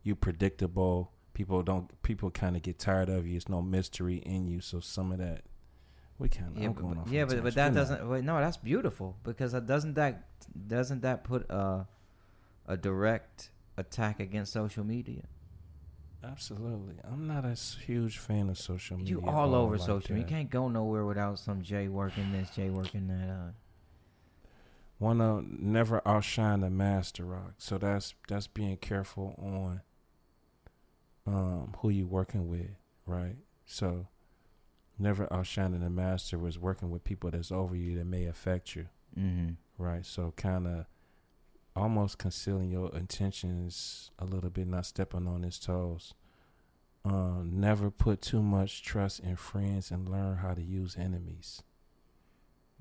[0.02, 4.48] you predictable people don't people kind of get tired of you it's no mystery in
[4.48, 5.42] you so some of that
[6.18, 8.08] we kind of Yeah, but, going but- off yeah, but, but that doesn't.
[8.08, 10.24] Wait, no, that's beautiful because that doesn't that
[10.68, 11.86] doesn't that put a
[12.66, 15.22] a direct attack against social media?
[16.24, 16.94] Absolutely.
[17.04, 19.16] I'm not a huge fan of social media.
[19.16, 20.14] You all over like social.
[20.14, 20.28] media.
[20.28, 23.30] You can't go nowhere without some Jay working this, Jay working that.
[23.30, 23.50] Uh,
[25.00, 27.54] Wanna never outshine the master rock.
[27.58, 29.82] So that's that's being careful on
[31.26, 32.70] um who you working with,
[33.04, 33.36] right?
[33.66, 34.06] So
[34.98, 38.86] never outshining the master was working with people that's over you that may affect you,
[39.18, 39.54] mm-hmm.
[39.82, 40.06] right?
[40.06, 40.86] So kind of
[41.76, 46.14] almost concealing your intentions a little bit, not stepping on his toes.
[47.04, 51.62] Um, never put too much trust in friends and learn how to use enemies.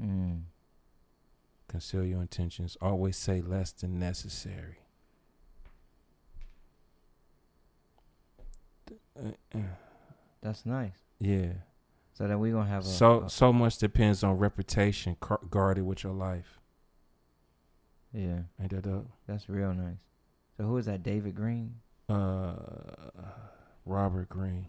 [0.01, 0.43] Mm.
[1.67, 2.77] Conceal your intentions.
[2.81, 4.77] Always say less than necessary.
[9.19, 9.59] Uh, uh,
[10.41, 10.97] That's nice.
[11.19, 11.53] Yeah.
[12.13, 15.83] So then we gonna have a So a- so much depends on reputation car- guarded
[15.85, 16.59] with your life.
[18.13, 18.39] Yeah.
[18.61, 19.09] Ain't that dope?
[19.27, 19.97] That's real nice.
[20.57, 21.03] So who is that?
[21.03, 21.75] David Green.
[22.07, 22.53] Uh,
[23.85, 24.67] Robert Greene.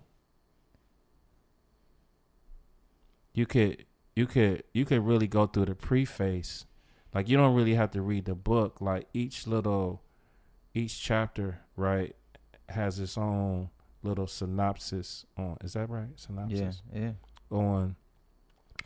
[3.34, 3.84] You could
[4.16, 6.66] you could you could really go through the preface.
[7.12, 8.80] Like you don't really have to read the book.
[8.80, 10.02] Like each little
[10.72, 12.14] each chapter, right,
[12.68, 13.70] has its own
[14.02, 16.08] little synopsis on is that right?
[16.16, 16.82] Synopsis?
[16.92, 17.56] Yeah, yeah.
[17.56, 17.96] on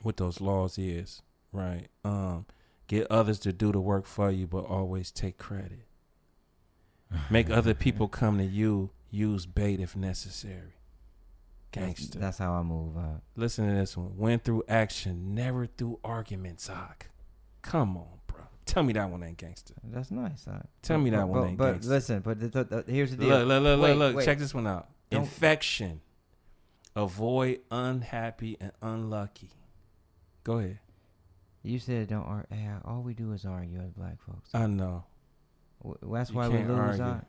[0.03, 1.89] what those laws is, right?
[2.05, 2.47] Um,
[2.89, 5.87] get others to do the work for you, but always take credit.
[7.31, 8.91] Make other people come to you.
[9.11, 10.75] Use bait if necessary.
[11.73, 12.19] That's, Gangster.
[12.19, 12.97] that's how I move.
[12.97, 14.17] Uh, Listen to this one.
[14.17, 16.69] Win through action, never through arguments.
[16.69, 17.07] Ock.
[17.63, 18.41] Come on, bro.
[18.67, 19.75] Tell me that one ain't gangster.
[19.85, 20.47] that's nice.
[20.47, 21.91] Uh, Tell me that but, one but, ain't but gangster.
[21.91, 23.29] listen, but the, the, the- here's the deal.
[23.29, 24.17] Look, look, look, Wait, look, look.
[24.17, 24.25] wait.
[24.27, 24.89] Check this one out.
[25.11, 26.01] Don't- Infection.
[26.97, 29.51] Avoid unhappy and unlucky.
[30.45, 30.79] Go ahead.
[31.69, 32.57] You said don't argue.
[32.85, 34.51] all we do is argue as black folks.
[34.55, 35.05] I know.
[35.83, 36.99] W- that's you why we lose.
[37.01, 37.21] Uh,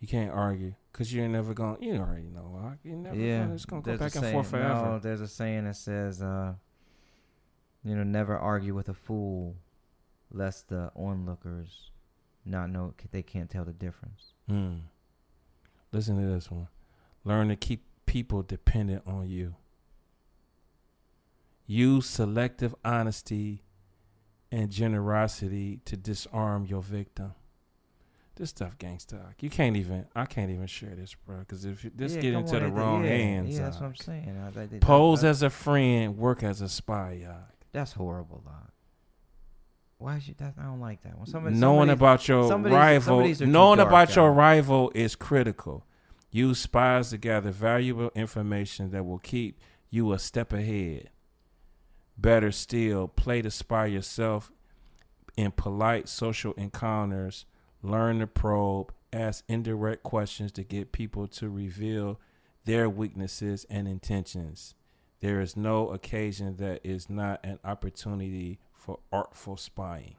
[0.00, 1.76] You can't argue because you're never going.
[1.76, 2.72] to You already know.
[2.82, 3.16] You never.
[3.16, 4.74] yeah, Gonna, it's gonna go back and saying- forth forever.
[4.92, 6.54] No, there's a saying that says, uh,
[7.84, 9.56] you know, never argue with a fool,
[10.30, 11.90] lest the onlookers
[12.44, 14.32] not know they can't tell the difference.
[14.48, 14.76] Hmm.
[15.92, 16.68] Listen to this one.
[17.24, 19.54] Learn to keep people dependent on you.
[21.70, 23.62] Use selective honesty
[24.50, 27.32] and generosity to disarm your victim.
[28.34, 29.34] This stuff, gangsta.
[29.40, 30.06] You can't even.
[30.16, 31.38] I can't even share this, bro.
[31.38, 33.94] Because if you- this Yeah, get into the wrong yeah, hands, Yeah, that's what I'm
[33.94, 34.80] saying.
[34.80, 37.24] Pose as a friend, work as a spy.
[37.30, 37.54] Ock.
[37.70, 38.72] that's horrible, Doc.
[39.98, 40.54] why should that?
[40.58, 41.28] I don't like that one.
[41.28, 44.90] Somebody, knowing about your some of these- some of rival, knowing dark, about your rival
[44.92, 45.86] is critical.
[46.32, 51.10] Use spies to gather valuable information that will keep you a step ahead.
[52.20, 54.52] Better still, play the spy yourself
[55.36, 57.46] in polite social encounters.
[57.82, 62.20] Learn to probe, ask indirect questions to get people to reveal
[62.66, 64.74] their weaknesses and intentions.
[65.20, 70.16] There is no occasion that is not an opportunity for artful spying.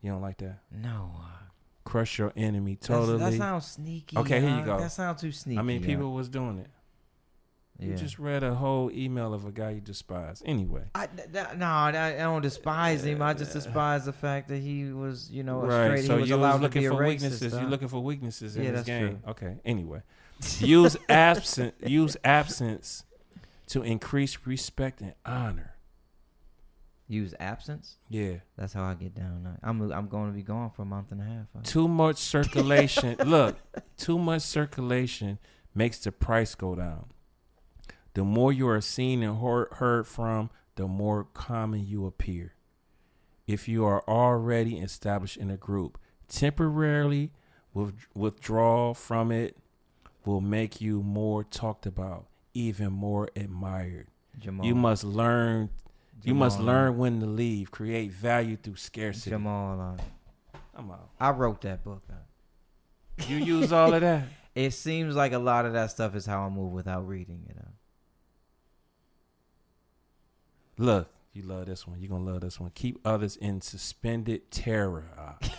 [0.00, 0.58] You don't like that?
[0.72, 1.12] no.
[1.84, 3.18] Crush your enemy that's- totally.
[3.18, 4.16] That sounds sneaky.
[4.16, 4.78] Okay, here you uh, go.
[4.78, 5.58] That sounds too sneaky.
[5.58, 6.68] I mean, uh, people was doing it.
[7.78, 7.96] You yeah.
[7.96, 10.42] just read a whole email of a guy you despise.
[10.46, 13.20] Anyway, I, th- th- no, I I don't despise him.
[13.20, 16.06] I just despise the fact that he was, you know, a straight.
[16.06, 17.52] So he was you allowed was looking to be for a weaknesses.
[17.52, 17.60] racist.
[17.60, 19.08] You're looking for weaknesses in Yeah, this that's game.
[19.24, 19.30] true.
[19.32, 19.56] Okay.
[19.64, 20.02] Anyway,
[20.60, 21.74] use absent.
[21.84, 23.02] Use absence
[23.66, 25.74] to increase respect and honor.
[27.08, 27.96] Use absence.
[28.08, 28.36] Yeah.
[28.56, 29.58] That's how I get down.
[29.62, 31.62] I- I'm I'm going to be gone for a month and a half.
[31.64, 33.16] Too much circulation.
[33.26, 33.56] look,
[33.96, 35.38] too much circulation
[35.74, 37.06] makes the price go down.
[38.14, 42.54] The more you are seen and heard, from, the more common you appear.
[43.46, 45.98] If you are already established in a group,
[46.28, 47.32] temporarily
[47.74, 49.56] with, withdrawal from it
[50.24, 54.06] will make you more talked about, even more admired.
[54.38, 54.66] Jamal.
[54.66, 55.70] You must learn.
[56.20, 56.26] Jamal.
[56.26, 57.70] You must learn when to leave.
[57.70, 59.30] Create value through scarcity.
[59.30, 59.80] Jamal.
[59.80, 61.10] Uh, I'm out.
[61.20, 62.02] I wrote that book.
[62.08, 62.14] Uh.
[63.28, 64.24] You use all of that.
[64.54, 67.56] It seems like a lot of that stuff is how I move without reading it.
[67.58, 67.70] Uh.
[70.76, 72.00] Look, you love this one.
[72.00, 72.70] You're gonna love this one.
[72.74, 75.04] Keep others in suspended terror.
[75.18, 75.50] Ak.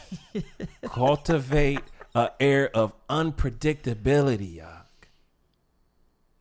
[0.86, 1.82] Cultivate
[2.14, 4.62] a air of unpredictability.
[4.64, 5.10] Ak.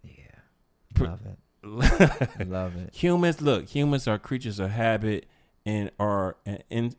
[0.03, 1.05] Yeah.
[1.05, 1.39] Love it.
[2.47, 2.95] Love it.
[2.95, 5.25] humans, look, humans are creatures of habit
[5.65, 6.95] and are an in,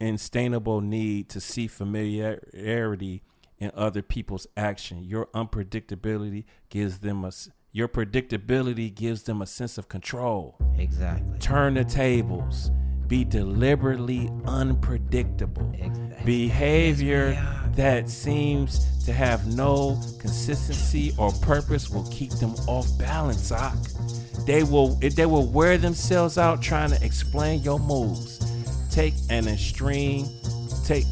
[0.00, 3.22] instainable need to see familiarity
[3.58, 5.02] in other people's action.
[5.02, 10.56] Your unpredictability gives them a s- your predictability gives them a sense of control.
[10.78, 11.38] Exactly.
[11.40, 12.70] Turn the tables.
[13.08, 15.70] Be deliberately unpredictable.
[15.74, 16.24] Exactly.
[16.24, 17.66] Behavior Yeah.
[17.74, 23.50] that seems to have no consistency or purpose will keep them off balance.
[23.50, 23.74] Ak.
[24.46, 28.38] They will they will wear themselves out trying to explain your moves.
[28.88, 30.28] Take an extreme
[30.84, 31.06] take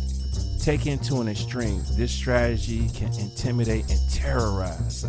[0.60, 1.82] take into an extreme.
[1.96, 5.04] This strategy can intimidate and terrorize.